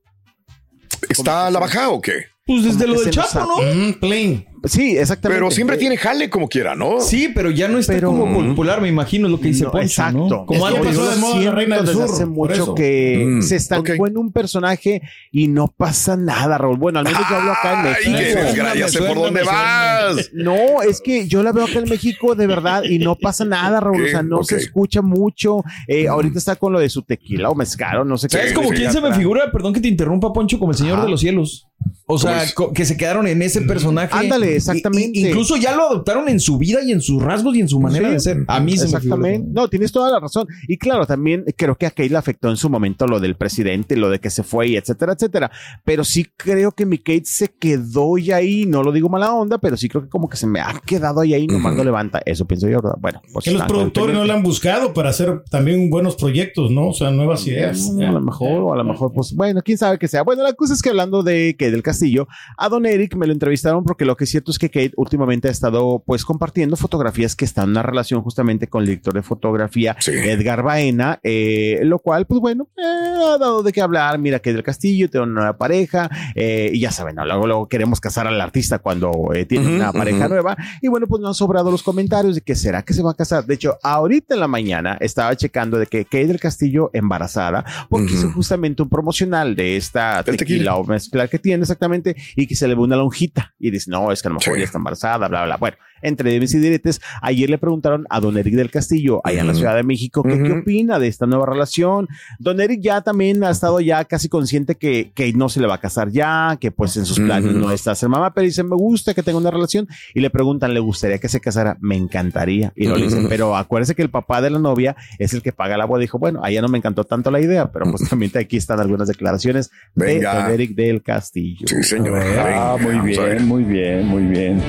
¿está 1.09 1.47
a 1.47 1.51
la 1.51 1.59
baja 1.59 1.89
o 1.89 2.01
qué? 2.01 2.25
Pues 2.47 2.63
desde 2.63 2.87
lo 2.87 2.99
del 2.99 3.11
Chapo, 3.11 3.39
ha- 3.39 3.45
¿no? 3.45 3.75
Mm, 3.75 3.93
plain. 3.99 4.45
Sí, 4.63 4.97
exactamente. 4.97 5.39
Pero 5.39 5.51
siempre 5.51 5.77
tiene 5.77 5.97
jale 5.97 6.29
como 6.29 6.49
quiera, 6.49 6.75
¿no? 6.75 6.99
Sí, 6.99 7.29
pero 7.33 7.51
ya 7.51 7.67
no 7.67 7.77
está 7.77 7.93
Pero- 7.93 8.09
como 8.09 8.43
popular, 8.49 8.81
me 8.81 8.87
imagino, 8.87 9.27
es 9.27 9.31
lo 9.31 9.39
que 9.39 9.49
dice 9.49 9.65
No, 9.65 9.71
Poncho, 9.71 9.85
exacto. 9.85 10.27
¿no? 10.27 10.45
Como 10.45 10.67
Es 10.67 10.75
antes. 10.75 10.87
pasó 10.97 11.01
yo 11.05 11.11
de 11.11 11.15
moda 11.17 11.39
la 11.41 11.51
Reina 11.51 11.75
del 11.77 11.85
desde 11.85 11.99
Sur, 12.01 12.09
hace 12.09 12.25
mucho 12.25 12.73
que 12.75 13.23
Mm, 13.27 13.41
se 13.43 13.55
estancó 13.55 13.91
ok. 13.99 14.07
en 14.07 14.17
un 14.17 14.31
personaje 14.31 15.01
y 15.31 15.47
no 15.47 15.67
pasa 15.67 16.17
nada, 16.17 16.57
Raúl. 16.57 16.77
Bueno, 16.77 16.99
al 16.99 17.05
menos 17.05 17.21
yo 17.29 17.35
hablo 17.35 17.51
acá 17.51 17.81
en 17.81 17.85
Ay, 17.87 17.93
México. 18.11 18.17
qué 18.17 18.43
desgracia, 18.43 18.79
ya 18.81 18.87
sé 18.89 18.99
por 19.03 19.15
dónde 19.15 19.43
vas. 19.43 20.29
No, 20.33 20.81
es 20.81 21.01
que 21.01 21.27
yo 21.27 21.43
la 21.43 21.51
veo 21.51 21.65
acá 21.65 21.79
en 21.79 21.89
México 21.89 22.33
de 22.33 22.47
verdad 22.47 22.83
y 22.83 22.97
no 22.97 23.15
pasa 23.15 23.45
nada, 23.45 23.79
Raúl. 23.79 24.03
O 24.05 24.07
sea, 24.07 24.23
no 24.23 24.43
se 24.43 24.55
escucha 24.57 25.01
mucho. 25.01 25.63
Eh, 25.87 26.07
Ahorita 26.07 26.39
está 26.39 26.55
con 26.55 26.73
lo 26.73 26.79
de 26.79 26.89
su 26.89 27.03
tequila 27.03 27.49
o 27.49 27.55
mezcal 27.55 27.99
o 27.99 28.05
no 28.05 28.17
sé 28.17 28.27
qué. 28.27 28.37
¿Sabes 28.37 28.49
Sí, 28.49 28.55
como 28.55 28.69
quién 28.69 28.91
se 28.91 29.01
me 29.01 29.13
figura? 29.13 29.51
Perdón 29.51 29.73
que 29.73 29.79
te 29.81 29.87
interrumpa, 29.87 30.33
Poncho, 30.33 30.57
como 30.57 30.71
el 30.71 30.77
Señor 30.77 31.01
de 31.03 31.09
los 31.09 31.19
Cielos. 31.21 31.67
O 32.09 32.17
sea, 32.17 32.43
es? 32.43 32.53
co- 32.53 32.71
que 32.71 32.85
se 32.85 32.95
quedaron 32.95 33.27
en 33.27 33.41
ese 33.41 33.61
personaje. 33.63 34.09
Ándale, 34.17 34.47
Y- 34.47 34.53
y- 34.53 34.55
exactamente. 34.55 35.19
incluso 35.19 35.57
ya 35.57 35.75
lo 35.75 35.83
adoptaron 35.89 36.29
en 36.29 36.39
su 36.39 36.57
vida 36.57 36.79
y 36.81 36.91
en 36.93 37.01
sus 37.01 37.21
rasgos 37.21 37.55
y 37.55 37.59
en 37.59 37.67
su 37.67 37.79
manera 37.81 38.07
Sí, 38.07 38.13
de 38.13 38.19
ser. 38.21 38.37
A 38.47 38.59
mí 38.61 38.77
se 38.77 38.85
me 38.87 38.91
Exactamente. 38.97 39.49
No, 39.51 39.67
tienes 39.67 39.91
toda 39.91 40.09
la 40.09 40.19
razón. 40.19 40.47
Y 40.69 40.77
claro, 40.77 41.05
también 41.05 41.43
creo 41.57 41.75
que 41.75 41.85
a 41.85 41.91
Kate 41.91 42.09
le 42.09 42.17
afectó 42.17 42.49
en 42.49 42.55
su 42.55 42.69
momento 42.69 43.07
lo 43.07 43.19
del 43.19 43.35
presidente, 43.35 43.97
lo 43.97 44.09
de 44.09 44.19
que 44.19 44.29
se 44.29 44.43
fue 44.43 44.67
y 44.69 44.77
etcétera, 44.77 45.13
etcétera. 45.13 45.51
Pero 45.83 46.03
sí 46.05 46.25
creo 46.37 46.71
que 46.71 46.85
mi 46.85 46.97
Kate 46.97 47.25
se 47.25 47.49
quedó 47.49 48.17
ya 48.17 48.37
ahí. 48.37 48.65
No 48.65 48.83
lo 48.83 48.91
digo 48.93 49.09
mala 49.09 49.33
onda, 49.33 49.57
pero 49.57 49.75
sí 49.75 49.89
creo 49.89 50.03
que 50.03 50.09
como 50.09 50.29
que 50.29 50.37
se 50.37 50.47
me 50.47 50.61
ha 50.61 50.81
quedado 50.85 51.19
ahí, 51.19 51.33
ahí 51.33 51.45
nomás 51.47 51.75
no 51.75 51.83
levanta. 51.83 52.21
Eso 52.25 52.45
pienso 52.45 52.69
yo, 52.69 52.81
¿verdad? 52.81 52.97
Bueno, 53.01 53.21
pues 53.33 53.43
Que 53.45 53.51
los 53.51 53.63
productores 53.63 54.15
no 54.15 54.23
la 54.23 54.33
han 54.35 54.43
buscado 54.43 54.93
para 54.93 55.09
hacer 55.09 55.43
también 55.51 55.89
buenos 55.89 56.15
proyectos, 56.15 56.71
¿no? 56.71 56.87
O 56.87 56.93
sea, 56.93 57.11
nuevas 57.11 57.45
ideas. 57.47 57.91
Mm, 57.93 58.01
A 58.03 58.11
lo 58.13 58.21
mejor, 58.21 58.61
o 58.61 58.73
a 58.73 58.77
lo 58.77 58.83
mejor, 58.85 59.11
pues 59.13 59.33
bueno, 59.33 59.61
quién 59.61 59.77
sabe 59.77 59.97
que 59.99 60.07
sea. 60.07 60.23
Bueno, 60.23 60.41
la 60.43 60.53
cosa 60.53 60.73
es 60.73 60.81
que 60.81 60.89
hablando 60.89 61.21
de 61.21 61.55
Kate 61.59 61.71
del 61.71 61.83
Castillo, 61.97 62.27
a 62.57 62.69
Don 62.69 62.85
Eric 62.85 63.15
me 63.15 63.25
lo 63.25 63.33
entrevistaron 63.33 63.83
porque 63.83 64.05
lo 64.05 64.15
que 64.15 64.25
es 64.25 64.29
cierto 64.29 64.51
es 64.51 64.59
que 64.59 64.69
Kate 64.69 64.91
últimamente 64.97 65.47
ha 65.47 65.51
estado 65.51 66.03
pues 66.05 66.23
compartiendo 66.25 66.75
fotografías 66.75 67.35
que 67.35 67.43
están 67.45 67.65
en 67.65 67.69
una 67.71 67.81
relación 67.83 68.21
justamente 68.21 68.67
con 68.67 68.81
el 68.81 68.87
director 68.87 69.13
de 69.15 69.23
fotografía 69.23 69.95
Sí. 69.99 70.11
Edgar 70.11 70.61
Baena, 70.63 71.19
eh, 71.23 71.79
lo 71.83 71.99
cual, 71.99 72.25
pues 72.27 72.39
bueno, 72.39 72.67
eh, 72.77 72.81
ha 72.83 73.37
dado 73.39 73.63
de 73.63 73.71
qué 73.71 73.81
hablar. 73.81 74.19
Mira 74.19 74.37
Kate 74.39 74.53
del 74.53 74.63
Castillo, 74.63 75.09
tiene 75.09 75.25
una 75.25 75.33
nueva 75.41 75.57
pareja, 75.57 76.09
eh, 76.35 76.69
y 76.73 76.79
ya 76.81 76.91
saben, 76.91 77.15
¿no? 77.15 77.25
luego, 77.25 77.47
luego 77.47 77.67
queremos 77.67 77.99
casar 77.99 78.27
al 78.27 78.39
artista 78.39 78.79
cuando 78.79 79.11
tiene 79.47 79.75
una 79.75 79.91
pareja 79.91 80.27
nueva. 80.27 80.55
Y 80.81 80.87
bueno, 80.87 81.07
pues 81.07 81.21
no 81.21 81.29
han 81.29 81.33
sobrado 81.33 81.71
los 81.71 81.81
comentarios 81.83 82.35
de 82.35 82.41
que 82.41 82.55
será 82.55 82.83
que 82.83 82.93
se 82.93 83.01
va 83.01 83.11
a 83.11 83.15
casar. 83.15 83.45
De 83.45 83.55
hecho, 83.55 83.77
ahorita 83.81 84.35
en 84.35 84.39
la 84.41 84.47
mañana 84.47 84.97
estaba 84.99 85.35
checando 85.35 85.77
de 85.79 85.87
que 85.87 86.05
Kate 86.05 86.27
del 86.27 86.39
Castillo 86.39 86.89
embarazada, 86.93 87.65
porque 87.89 88.07
Ujú. 88.07 88.15
hizo 88.15 88.31
justamente 88.31 88.81
un 88.83 88.89
promocional 88.89 89.55
de 89.55 89.77
esta 89.77 90.23
tequila, 90.23 90.37
tequila. 90.37 90.75
o 90.75 90.83
mezcla 90.83 91.27
que 91.27 91.39
tiene 91.39 91.61
exactamente 91.61 91.86
y 92.35 92.47
que 92.47 92.55
se 92.55 92.67
le 92.67 92.75
ve 92.75 92.81
una 92.81 92.95
lonjita 92.95 93.53
y 93.59 93.71
dice, 93.71 93.89
no, 93.91 94.11
es 94.11 94.21
que 94.21 94.27
a 94.27 94.31
lo 94.31 94.35
mejor 94.39 94.53
Sí. 94.55 94.59
ya 94.59 94.65
está 94.65 94.77
embarazada, 94.77 95.17
bla, 95.17 95.27
bla, 95.27 95.45
bla. 95.45 95.57
Bueno, 95.57 95.77
entre 96.01 96.31
dimes 96.31 96.53
y 96.53 96.59
diretes, 96.59 97.01
ayer 97.21 97.49
le 97.49 97.57
preguntaron 97.57 98.05
a 98.09 98.21
don 98.21 98.37
Eric 98.37 98.55
del 98.55 98.71
Castillo, 98.71 99.19
allá 99.25 99.41
en 99.41 99.47
la. 99.47 99.57
Ciudad 99.57 99.75
de 99.75 99.83
México, 99.83 100.23
que 100.23 100.41
qué 100.43 100.51
opina 100.51 100.99
de 100.99 101.07
esta 101.07 101.25
nueva 101.25 101.45
relación. 101.45 102.07
Don 102.39 102.61
Eric 102.61 102.81
ya 102.81 103.01
también 103.01 103.43
ha 103.43 103.49
estado 103.49 103.79
ya 103.79 104.05
casi 104.05 104.29
consciente 104.29 104.75
que, 104.75 105.11
que 105.13 105.33
no 105.33 105.49
se 105.49 105.59
le 105.59 105.67
va 105.67 105.75
a 105.75 105.79
casar 105.79 106.09
ya, 106.11 106.57
que 106.61 106.71
pues 106.71 106.95
en 106.97 107.05
sus 107.05 107.19
planes 107.19 107.53
no 107.53 107.71
está 107.71 107.95
ser 107.95 108.09
mamá, 108.09 108.33
pero 108.33 108.45
dice, 108.45 108.63
me 108.63 108.75
gusta 108.75 109.13
que 109.13 109.23
tenga 109.23 109.37
una 109.39 109.51
relación 109.51 109.87
y 110.13 110.19
le 110.19 110.29
preguntan, 110.29 110.73
¿le 110.73 110.79
gustaría 110.79 111.17
que 111.17 111.27
se 111.27 111.39
casara? 111.39 111.77
Me 111.81 111.95
encantaría. 111.95 112.71
Y 112.75 112.87
lo 112.87 112.95
le 112.95 113.05
dicen, 113.05 113.27
pero 113.27 113.55
acuérdese 113.55 113.95
que 113.95 114.03
el 114.03 114.09
papá 114.09 114.41
de 114.41 114.49
la 114.49 114.59
novia 114.59 114.95
es 115.17 115.33
el 115.33 115.41
que 115.41 115.51
paga 115.51 115.77
la 115.77 115.85
boda. 115.85 116.01
Dijo, 116.01 116.19
bueno, 116.19 116.41
allá 116.43 116.61
no 116.61 116.67
me 116.67 116.77
encantó 116.77 117.03
tanto 117.03 117.31
la 117.31 117.39
idea, 117.39 117.71
pero 117.71 117.85
pues 117.89 118.07
también 118.07 118.31
aquí 118.37 118.57
están 118.57 118.79
algunas 118.79 119.07
declaraciones 119.07 119.71
Venga. 119.95 120.35
de 120.35 120.41
don 120.43 120.51
Eric 120.51 120.75
del 120.75 121.01
Castillo. 121.01 121.67
Sí, 121.67 121.81
señor. 121.81 122.21
Ah, 122.21 122.77
muy 122.79 122.99
bien, 122.99 123.47
muy 123.47 123.63
bien, 123.63 124.05
muy 124.05 124.23
bien. 124.23 124.61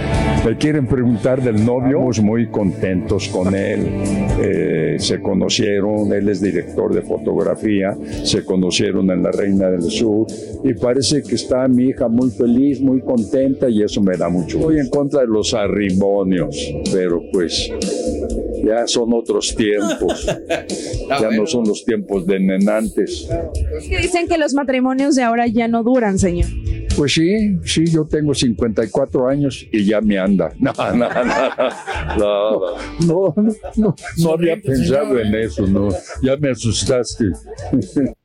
Me 0.45 0.57
quieren 0.57 0.87
preguntar 0.87 1.18
del 1.23 1.65
novio. 1.65 1.99
Estamos 1.99 2.21
muy 2.21 2.47
contentos 2.49 3.29
con 3.29 3.53
él. 3.55 3.89
Eh, 4.41 4.97
se 4.99 5.21
conocieron, 5.21 6.13
él 6.13 6.29
es 6.29 6.41
director 6.41 6.95
de 6.95 7.03
fotografía, 7.03 7.97
se 8.23 8.45
conocieron 8.45 9.11
en 9.11 9.25
La 9.25 9.33
Reina 9.33 9.69
del 9.69 9.83
Sur 9.83 10.29
y 10.63 10.75
parece 10.75 11.23
que 11.23 11.35
está 11.35 11.67
mi 11.67 11.87
hija 11.87 12.09
muy 12.09 12.31
feliz, 12.31 12.81
muy 12.81 13.01
contenta 13.01 13.69
y 13.69 13.83
eso 13.83 14.01
me 14.01 14.17
da 14.17 14.29
mucho. 14.29 14.59
Estoy 14.59 14.79
en 14.79 14.89
contra 14.91 15.23
de 15.23 15.27
los 15.27 15.55
arrimonios, 15.55 16.73
pero 16.93 17.21
pues 17.33 17.69
ya 18.65 18.87
son 18.87 19.13
otros 19.13 19.55
tiempos. 19.57 20.27
Ya 21.09 21.31
no 21.31 21.47
son 21.47 21.67
los 21.67 21.87
tiempos 21.87 22.27
de 22.27 22.39
nenantes. 22.39 23.27
Es 23.79 23.89
que 23.89 23.97
dicen 23.97 24.29
que 24.29 24.37
los 24.37 24.53
matrimonios 24.53 25.15
de 25.15 25.23
ahora 25.23 25.47
ya 25.47 25.67
no 25.67 25.83
duran, 25.83 26.19
señor. 26.19 26.49
Pues 26.99 27.13
sí, 27.13 27.61
sí, 27.63 27.87
yo 27.87 28.05
tengo 28.07 28.35
54 28.35 29.29
años 29.29 29.65
y 29.71 29.85
ya 29.85 30.01
me 30.01 30.19
anda. 30.19 30.53
No, 30.59 30.73
no, 30.93 31.09
no, 31.09 31.15
no, 33.07 33.35
no, 33.35 33.35
no, 33.37 33.55
no, 33.77 33.95
no 34.17 34.33
había 34.33 34.61
pensado 34.61 35.17
en 35.21 35.33
eso, 35.37 35.65
no, 35.65 35.91
ya 36.23 36.37
me 36.37 36.51
asustaste. 36.51 37.27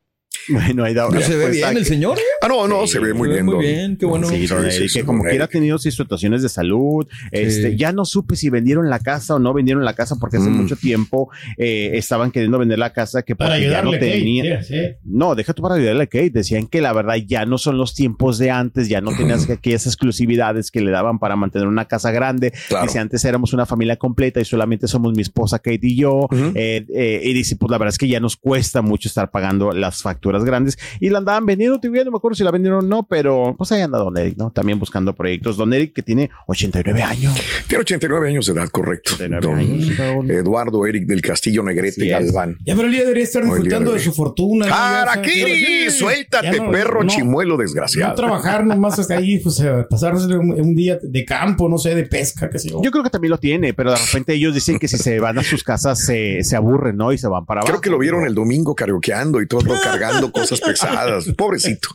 Bueno, 0.48 0.84
ahí 0.84 0.94
da 0.94 1.08
¿No 1.08 1.20
se 1.20 1.36
ve 1.36 1.50
bien 1.50 1.76
el 1.76 1.84
señor? 1.84 2.18
Ah, 2.42 2.48
no, 2.48 2.68
no, 2.68 2.86
se 2.86 2.98
ve 2.98 3.14
muy 3.14 3.28
Se 3.28 3.34
bien. 3.34 3.46
muy 3.46 3.64
bien, 3.64 3.96
qué 3.96 4.06
bueno. 4.06 4.26
Sí, 4.28 4.46
Sí, 4.46 4.88
sí, 4.88 4.98
que 5.00 5.04
como 5.04 5.22
quiera 5.24 5.44
ha 5.46 5.48
tenido 5.48 5.78
sus 5.78 5.94
situaciones 5.94 6.42
de 6.42 6.48
salud. 6.48 7.06
Este, 7.30 7.76
ya 7.76 7.92
no 7.92 8.04
supe 8.04 8.36
si 8.36 8.50
vendieron 8.50 8.88
la 8.90 8.98
casa 8.98 9.34
o 9.36 9.38
no 9.38 9.52
vendieron 9.54 9.84
la 9.84 9.94
casa 9.94 10.16
porque 10.20 10.36
hace 10.38 10.50
Mm. 10.50 10.56
mucho 10.56 10.76
tiempo 10.76 11.30
eh, 11.56 11.92
estaban 11.94 12.30
queriendo 12.30 12.58
vender 12.58 12.78
la 12.78 12.92
casa 12.92 13.22
que 13.22 13.34
Para 13.36 13.50
porque 13.54 13.62
ya 13.70 13.82
no 13.82 13.90
ayudarle, 13.90 13.98
Kate, 13.98 14.12
tenía. 14.18 14.62
sí, 14.62 14.74
sí. 14.74 14.80
No, 15.04 15.34
deja 15.34 15.52
tú 15.54 15.62
para 15.62 15.76
ayudarle 15.76 16.04
a 16.04 16.06
Kate. 16.06 16.30
Decían 16.30 16.66
que 16.66 16.80
la 16.80 16.92
verdad 16.92 17.14
ya 17.26 17.46
no 17.46 17.58
son 17.58 17.78
los 17.78 17.94
tiempos 17.94 18.38
de 18.38 18.50
antes, 18.50 18.88
ya 18.88 19.00
no 19.00 19.10
tenías 19.16 19.46
que 19.46 19.54
aquellas 19.54 19.86
exclusividades 19.86 20.70
que 20.70 20.80
le 20.80 20.90
daban 20.90 21.18
para 21.18 21.36
mantener 21.36 21.66
una 21.68 21.86
casa 21.86 22.10
grande. 22.10 22.52
Claro. 22.68 22.86
Dice, 22.86 22.98
antes 22.98 23.24
éramos 23.24 23.52
una 23.52 23.66
familia 23.66 23.96
completa 23.96 24.40
y 24.40 24.44
solamente 24.44 24.86
somos 24.88 25.14
mi 25.14 25.22
esposa 25.22 25.58
Kate 25.58 25.78
y 25.82 25.96
yo. 25.96 26.28
Eh, 26.54 26.84
eh, 26.94 27.20
y 27.24 27.32
dice, 27.32 27.56
pues 27.56 27.70
la 27.70 27.78
verdad 27.78 27.92
es 27.92 27.98
que 27.98 28.08
ya 28.08 28.20
nos 28.20 28.36
cuesta 28.36 28.82
mucho 28.82 29.08
estar 29.08 29.30
pagando 29.30 29.72
las 29.72 30.02
facturas 30.02 30.33
grandes. 30.42 30.78
Y 31.00 31.10
la 31.10 31.18
andaban 31.18 31.44
vendiendo, 31.44 31.78
todavía 31.78 32.02
no 32.04 32.12
me 32.12 32.16
acuerdo 32.16 32.34
si 32.34 32.44
la 32.44 32.50
vendieron 32.50 32.86
o 32.86 32.88
no, 32.88 33.02
pero 33.06 33.54
pues 33.58 33.70
ahí 33.72 33.82
anda 33.82 33.98
Don 33.98 34.16
Eric, 34.16 34.38
¿no? 34.38 34.50
También 34.50 34.78
buscando 34.78 35.14
proyectos. 35.14 35.58
Don 35.58 35.74
Eric 35.74 35.92
que 35.92 36.02
tiene 36.02 36.30
89 36.46 37.02
años. 37.02 37.38
Tiene 37.68 37.82
89 37.82 38.28
años 38.30 38.46
de 38.46 38.52
edad, 38.54 38.68
correcto. 38.70 39.12
89 39.16 39.46
Don 39.46 39.58
años. 39.58 40.30
Eduardo 40.30 40.86
Eric 40.86 41.06
del 41.06 41.20
Castillo 41.20 41.62
Negrete 41.62 42.06
es. 42.06 42.10
Galván. 42.10 42.56
Ya, 42.64 42.74
pero 42.74 42.88
él 42.88 42.94
ya 42.94 43.00
debería 43.02 43.24
estar 43.24 43.42
día 43.44 43.52
disfrutando 43.52 43.90
de 43.92 43.98
de- 43.98 44.04
su 44.04 44.12
fortuna. 44.14 44.66
¿no? 44.66 44.74
¡Araquiri! 44.74 45.90
Suéltate, 45.90 46.58
no- 46.60 46.70
perro 46.70 47.02
no- 47.02 47.08
chimuelo 47.10 47.54
No 47.56 47.60
desgraciado. 47.62 48.14
trabajar 48.14 48.64
nomás 48.64 48.98
hasta 48.98 49.16
ahí, 49.16 49.38
pues 49.38 49.60
eh, 49.60 49.84
pasarse 49.88 50.26
un, 50.36 50.52
un 50.52 50.74
día 50.74 50.98
de 51.02 51.24
campo, 51.24 51.68
no 51.68 51.78
sé, 51.78 51.94
de 51.94 52.04
pesca, 52.04 52.48
qué 52.50 52.58
sé 52.58 52.70
yo. 52.70 52.80
Yo 52.82 52.90
creo 52.90 53.04
que 53.04 53.10
también 53.10 53.30
lo 53.30 53.38
tiene, 53.38 53.74
pero 53.74 53.90
de 53.92 53.96
repente 53.98 54.34
ellos 54.34 54.54
dicen 54.54 54.78
que 54.78 54.88
si 54.88 54.96
se 54.96 55.20
van 55.20 55.38
a 55.38 55.42
sus 55.42 55.62
casas 55.62 56.00
se, 56.04 56.42
se 56.42 56.56
aburren, 56.56 56.96
¿no? 56.96 57.12
Y 57.12 57.18
se 57.18 57.28
van 57.28 57.44
para 57.44 57.60
abajo. 57.60 57.72
Creo 57.74 57.80
que 57.80 57.90
lo 57.90 57.98
vieron 57.98 58.24
el 58.26 58.34
domingo 58.34 58.74
karaokeando 58.74 59.40
y 59.40 59.46
todo 59.46 59.74
cargando 59.82 60.23
cosas 60.30 60.60
pesadas. 60.60 61.26
Pobrecito. 61.36 61.88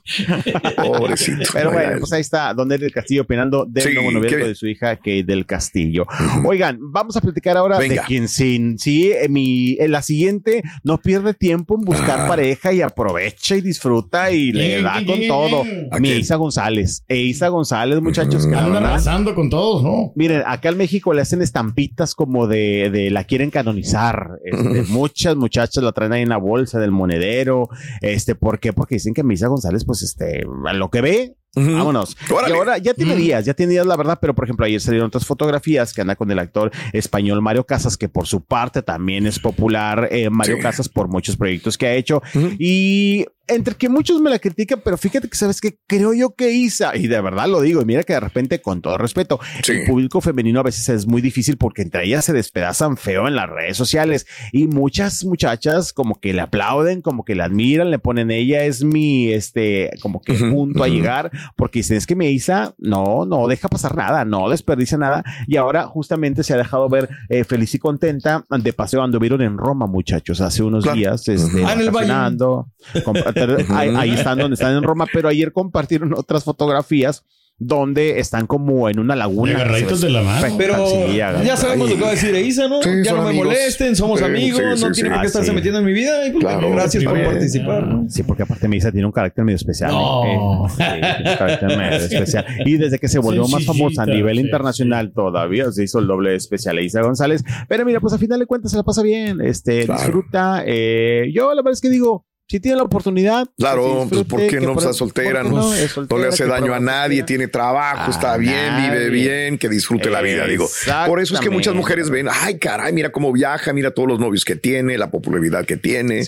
Pobrecito. 0.75 1.49
Pero 1.53 1.71
bueno, 1.71 1.97
pues 1.99 2.11
ahí 2.13 2.21
está 2.21 2.53
Don 2.53 2.71
Eric 2.71 2.81
del 2.83 2.91
Castillo 2.93 3.21
opinando 3.23 3.65
del 3.65 3.83
Sí, 3.83 3.93
nuevo 3.93 4.11
noviazgo 4.11 4.47
de 4.47 4.55
su 4.55 4.67
hija 4.67 4.95
Kate 4.95 5.23
del 5.23 5.45
Castillo. 5.45 6.05
Oigan, 6.45 6.77
vamos 6.81 7.15
a 7.17 7.21
platicar 7.21 7.57
ahora 7.57 7.77
Venga. 7.77 8.01
de 8.01 8.07
quien 8.07 8.27
sin 8.27 8.77
sí, 8.79 9.11
en 9.11 9.31
mi, 9.33 9.75
en 9.79 9.91
la 9.91 10.01
siguiente 10.01 10.63
no 10.83 10.97
pierde 10.99 11.33
tiempo 11.33 11.75
en 11.75 11.81
buscar 11.81 12.21
Ah. 12.21 12.27
pareja 12.27 12.73
y 12.73 12.81
aprovecha 12.81 13.55
y 13.55 13.61
disfruta 13.61 14.31
y 14.31 14.51
le 14.51 14.67
Bien, 14.67 14.83
da 14.83 14.93
bien, 14.95 15.05
con 15.05 15.17
bien. 15.19 15.29
todo. 15.29 15.63
¿A 15.91 15.99
Mi? 15.99 16.09
Isa 16.09 16.35
González. 16.35 17.03
E 17.07 17.17
Isa 17.17 17.47
González, 17.49 18.01
muchachos, 18.01 18.45
que 18.45 18.51
la 18.51 18.65
Andan 18.65 18.85
arrasando 18.85 19.33
con 19.35 19.49
todos, 19.49 19.83
¿no? 19.83 20.11
Miren, 20.15 20.43
acá 20.45 20.69
en 20.69 20.77
México 20.77 21.13
le 21.13 21.21
hacen 21.21 21.41
estampitas 21.41 22.15
como 22.15 22.47
de, 22.47 22.89
de 22.91 23.09
la 23.09 23.23
quieren 23.23 23.51
canonizar. 23.51 24.31
Este, 24.43 24.83
muchas 24.89 25.35
muchachas 25.35 25.83
la 25.83 25.91
traen 25.91 26.13
ahí 26.13 26.21
en 26.23 26.29
la 26.29 26.37
bolsa 26.37 26.79
del 26.79 26.91
monedero. 26.91 27.69
Este, 28.01 28.18
¿por 28.35 28.59
qué? 28.59 28.73
Porque 28.73 28.95
dicen 28.95 29.13
que 29.13 29.23
Misa 29.23 29.47
González, 29.47 29.85
pues, 29.85 30.01
este, 30.01 30.43
a 30.65 30.73
lo 30.73 30.89
que 30.89 31.01
ve, 31.01 31.37
Vámonos. 31.55 32.15
Órale. 32.31 32.53
Y 32.53 32.57
ahora 32.57 32.77
ya 32.77 32.93
tiene 32.93 33.15
días, 33.15 33.43
ya 33.45 33.53
tiene 33.53 33.71
días, 33.73 33.85
la 33.85 33.97
verdad, 33.97 34.19
pero 34.21 34.35
por 34.35 34.45
ejemplo, 34.45 34.65
ayer 34.65 34.79
salieron 34.79 35.07
otras 35.07 35.25
fotografías 35.25 35.93
que 35.93 36.01
anda 36.01 36.15
con 36.15 36.29
el 36.31 36.39
actor 36.39 36.71
español 36.93 37.41
Mario 37.41 37.65
Casas, 37.65 37.97
que 37.97 38.07
por 38.07 38.27
su 38.27 38.43
parte 38.45 38.81
también 38.81 39.25
es 39.25 39.39
popular, 39.39 40.07
eh, 40.11 40.29
Mario 40.29 40.57
Sí. 40.57 40.61
Casas, 40.61 40.89
por 40.89 41.07
muchos 41.07 41.37
proyectos 41.37 41.77
que 41.77 41.87
ha 41.87 41.93
hecho. 41.95 42.21
Y 42.59 43.25
entre 43.47 43.73
que 43.73 43.89
muchos 43.89 44.21
me 44.21 44.29
la 44.29 44.37
critican, 44.37 44.79
pero 44.85 44.95
fíjate 44.95 45.27
que 45.27 45.35
sabes 45.35 45.59
que 45.59 45.79
creo 45.87 46.13
yo 46.13 46.35
que 46.35 46.51
Isa, 46.51 46.95
y 46.95 47.07
de 47.07 47.19
verdad 47.19 47.47
lo 47.47 47.61
digo, 47.61 47.81
y 47.81 47.85
mira 47.85 48.03
que 48.03 48.13
de 48.13 48.19
repente, 48.19 48.61
con 48.61 48.79
todo 48.83 48.99
respeto, 48.99 49.39
Sí. 49.63 49.71
el 49.71 49.85
público 49.85 50.21
femenino 50.21 50.59
a 50.59 50.63
veces 50.63 50.87
es 50.89 51.07
muy 51.07 51.19
difícil 51.19 51.57
porque 51.57 51.81
entre 51.81 52.05
ellas 52.05 52.25
se 52.25 52.33
despedazan 52.33 52.95
feo 52.95 53.27
en 53.27 53.35
las 53.35 53.49
redes 53.49 53.75
sociales 53.75 54.27
y 54.51 54.67
muchas 54.67 55.25
muchachas 55.25 55.93
como 55.93 56.19
que 56.19 56.31
le 56.33 56.41
aplauden, 56.41 57.01
como 57.01 57.25
que 57.25 57.33
la 57.33 57.45
admiran, 57.45 57.89
le 57.89 57.97
ponen 57.97 58.29
ella 58.29 58.65
es 58.65 58.83
mi, 58.83 59.31
este, 59.33 59.89
como 60.01 60.21
que 60.21 60.33
Ujú, 60.33 60.51
punto 60.51 60.83
a 60.83 60.87
llegar 60.87 61.31
porque 61.55 61.79
dicen 61.79 61.97
es 61.97 62.05
que 62.07 62.15
me 62.15 62.29
Isa 62.31 62.73
no, 62.77 63.25
no 63.25 63.47
deja 63.47 63.67
pasar 63.67 63.95
nada, 63.95 64.25
no 64.25 64.49
desperdicia 64.49 64.97
nada 64.97 65.23
y 65.47 65.57
ahora 65.57 65.85
justamente 65.87 66.43
se 66.43 66.53
ha 66.53 66.57
dejado 66.57 66.89
ver 66.89 67.09
eh, 67.29 67.43
feliz 67.43 67.73
y 67.75 67.79
contenta 67.79 68.43
de 68.49 68.73
paseo 68.73 69.01
anduvieron 69.03 69.41
en 69.41 69.57
Roma 69.57 69.87
muchachos 69.87 70.41
hace 70.41 70.63
unos 70.63 70.83
Claro. 70.83 70.97
días, 70.97 71.27
este, 71.27 71.63
Ah, 71.65 71.73
en 71.73 71.79
el 71.81 71.85
Valle. 71.91 72.07
vacacionando, 72.09 72.67
compa- 73.05 73.33
ahí, 73.75 73.93
ahí 73.95 74.11
están 74.11 74.37
donde 74.39 74.55
están 74.55 74.75
en 74.75 74.83
Roma, 74.83 75.05
pero 75.11 75.29
ayer 75.29 75.51
compartieron 75.51 76.13
otras 76.13 76.43
fotografías 76.43 77.23
donde 77.61 78.19
están 78.19 78.47
como 78.47 78.89
en 78.89 78.99
una 78.99 79.15
laguna. 79.17 79.53
Agarraditos 79.55 79.99
de 80.01 80.09
la 80.09 80.21
mano. 80.21 80.55
Pero 80.57 80.87
Sí, 80.87 81.17
ya 81.17 81.57
sabemos 81.57 81.89
lo 81.89 81.95
que 81.97 82.01
va 82.01 82.07
a 82.07 82.11
decir 82.11 82.33
Isa, 82.35 82.67
¿no? 82.69 82.81
Sí, 82.81 82.89
ya 83.03 83.11
no 83.13 83.23
me 83.23 83.29
amigos. 83.29 83.47
molesten, 83.47 83.95
somos 83.97 84.19
Sí, 84.19 84.25
amigos, 84.25 84.59
sí, 84.59 84.65
no 84.65 84.75
sí, 84.75 84.81
tiene 84.81 84.93
sí. 84.93 85.01
por 85.03 85.11
qué 85.11 85.19
Ah, 85.19 85.23
estarse 85.25 85.49
sí. 85.49 85.55
metiendo 85.55 85.79
en 85.79 85.85
mi 85.85 85.91
vida. 85.93 86.25
Y 86.25 86.31
pues, 86.31 86.43
Claro. 86.45 86.71
gracias 86.71 87.03
por 87.03 87.13
Primero. 87.13 87.31
participar. 87.33 87.85
¿no? 87.87 88.05
Sí, 88.09 88.23
porque 88.23 88.43
aparte 88.43 88.67
Misa 88.69 88.91
tiene 88.91 89.05
un 89.05 89.11
carácter 89.11 89.43
medio 89.43 89.57
especial. 89.57 89.91
No. 89.91 90.25
¿eh? 90.25 90.69
Sí, 90.69 90.77
tiene 90.77 91.31
un 91.31 91.37
carácter 91.37 91.77
medio 91.77 91.97
especial. 91.97 92.45
Y 92.65 92.77
desde 92.77 92.97
que 92.97 93.07
se 93.09 93.19
volvió 93.19 93.47
más 93.49 93.65
famosa 93.65 94.03
a 94.03 94.05
nivel 94.05 94.37
sí, 94.37 94.43
internacional, 94.43 95.11
todavía 95.13 95.69
se 95.71 95.83
hizo 95.83 95.99
el 95.99 96.07
doble 96.07 96.35
especial 96.35 96.77
a 96.77 96.81
Isa 96.81 97.01
González. 97.01 97.43
Pero 97.67 97.85
mira, 97.85 97.99
pues 97.99 98.13
a 98.13 98.17
final 98.17 98.39
de 98.39 98.45
cuentas 98.45 98.71
se 98.71 98.77
la 98.77 98.83
pasa 98.83 99.01
bien, 99.03 99.41
este, 99.41 99.85
Claro. 99.85 100.01
disfruta. 100.01 100.63
eh, 100.65 101.29
yo 101.33 101.49
la 101.53 101.61
verdad 101.61 101.73
es 101.73 101.81
que 101.81 101.89
digo, 101.89 102.25
si 102.49 102.59
tiene 102.59 102.77
la 102.77 102.83
oportunidad. 102.83 103.47
Claro, 103.57 103.83
pues 103.83 104.09
disfrute, 104.09 104.25
¿por 104.29 104.39
qué 104.41 104.47
que 104.47 104.59
no? 104.59 104.73
Pues 104.73 104.85
está 104.85 104.93
soltera, 104.93 105.43
¿por 105.43 105.49
qué 105.51 105.55
¿no? 105.55 105.73
Es 105.73 105.81
No 105.83 105.87
soltera, 105.89 106.21
le 106.21 106.27
hace 106.29 106.45
daño 106.47 106.73
a 106.73 106.79
nadie, 106.79 107.21
tiene 107.23 107.47
trabajo, 107.47 108.09
está 108.09 108.33
A 108.33 108.37
bien, 108.37 108.75
vive 108.77 108.95
nadie. 108.95 109.09
bien, 109.09 109.57
que 109.59 109.69
disfrute 109.69 110.09
la 110.09 110.21
vida, 110.21 110.45
digo. 110.47 110.67
Por 111.05 111.19
eso 111.19 111.35
es 111.35 111.39
que 111.41 111.49
muchas 111.51 111.75
mujeres 111.75 112.09
ven, 112.09 112.27
ay, 112.31 112.57
caray, 112.57 112.91
mira 112.91 113.11
cómo 113.11 113.31
viaja, 113.31 113.71
mira 113.71 113.91
todos 113.91 114.07
los 114.09 114.19
novios 114.19 114.43
que 114.45 114.55
tiene, 114.55 114.97
la 114.97 115.11
popularidad 115.11 115.63
que 115.65 115.77
tiene, 115.77 116.23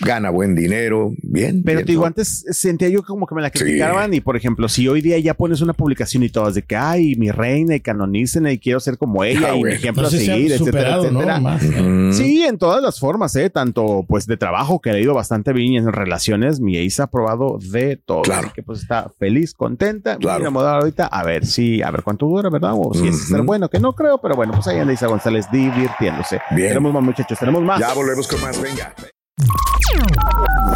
gana 0.00 0.28
buen 0.30 0.54
dinero, 0.54 1.14
bien. 1.22 1.62
Pero 1.64 1.78
bien, 1.78 1.86
te 1.86 1.92
digo, 1.92 2.02
¿no? 2.02 2.06
antes 2.08 2.44
sentía 2.50 2.88
yo 2.90 3.02
como 3.02 3.26
que 3.26 3.34
me 3.34 3.40
la 3.42 3.50
criticaban 3.50 4.12
y, 4.12 4.20
por 4.20 4.36
ejemplo, 4.36 4.68
si 4.68 4.86
hoy 4.88 5.00
día 5.00 5.18
ya 5.18 5.32
pones 5.34 5.62
una 5.62 5.72
publicación 5.72 6.22
y 6.22 6.28
todas 6.28 6.54
de 6.54 6.62
que, 6.62 6.76
ay, 6.76 7.14
mi 7.16 7.30
reina 7.30 7.74
y 7.74 7.80
canonícenla 7.80 8.52
y 8.52 8.58
quiero 8.58 8.78
ser 8.80 8.98
como 8.98 9.24
ella 9.24 9.48
Ah, 9.48 9.50
y 9.52 9.54
mi 9.54 9.60
bueno. 9.60 9.76
ejemplo 9.76 10.02
No 10.02 10.08
a 10.08 10.10
seguir, 10.10 10.52
etcétera, 10.52 10.58
superado, 10.58 11.10
¿no? 11.10 11.20
etcétera. 11.20 11.40
Más. 11.40 11.62
Ujú. 11.62 12.12
Sí, 12.12 12.42
en 12.44 12.58
todas 12.58 12.82
las 12.82 13.00
formas, 13.00 13.34
¿eh? 13.36 13.48
Tanto 13.48 14.04
pues 14.06 14.26
de 14.26 14.36
trabajo 14.36 14.80
que 14.80 14.90
le 14.92 14.98
ha 14.98 15.00
ido 15.00 15.14
bastante 15.14 15.52
bien 15.52 15.61
y 15.62 15.76
en 15.76 15.92
relaciones, 15.92 16.60
mi 16.60 16.76
Isa 16.78 17.04
ha 17.04 17.06
probado 17.08 17.58
de 17.60 17.96
todo. 17.96 18.22
Claro. 18.22 18.46
Así 18.46 18.54
que 18.54 18.62
pues 18.62 18.80
está 18.82 19.10
feliz, 19.18 19.54
contenta, 19.54 20.16
Claro. 20.16 20.38
muy 20.38 20.42
enamorada 20.42 20.78
ahorita. 20.78 21.06
A 21.06 21.22
ver 21.24 21.46
si, 21.46 21.82
a 21.82 21.90
ver 21.90 22.02
cuánto 22.02 22.26
dura, 22.26 22.50
¿verdad? 22.50 22.72
O 22.76 22.92
si 22.94 23.08
es 23.08 23.28
ser 23.28 23.42
bueno, 23.42 23.68
que 23.68 23.78
no 23.80 23.94
creo, 23.94 24.18
pero 24.18 24.34
bueno, 24.34 24.52
pues 24.54 24.66
ahí 24.68 24.78
anda 24.78 24.92
Isa 24.92 25.06
González 25.06 25.46
divirtiéndose. 25.52 26.40
Bien. 26.50 26.68
Tenemos 26.68 26.92
más 26.92 27.02
muchachos, 27.02 27.38
tenemos 27.38 27.62
más. 27.62 27.80
Ya 27.80 27.92
volvemos 27.94 28.26
con 28.28 28.40
más, 28.40 28.60
venga. 28.60 28.94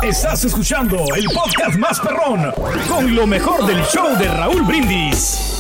Estás 0.03 0.44
escuchando 0.44 0.96
el 1.16 1.25
podcast 1.27 1.79
más 1.79 2.01
perrón 2.01 2.53
con 2.88 3.14
lo 3.14 3.27
mejor 3.27 3.66
del 3.66 3.83
show 3.85 4.16
de 4.18 4.29
Raúl 4.29 4.62
Brindis. 4.62 5.56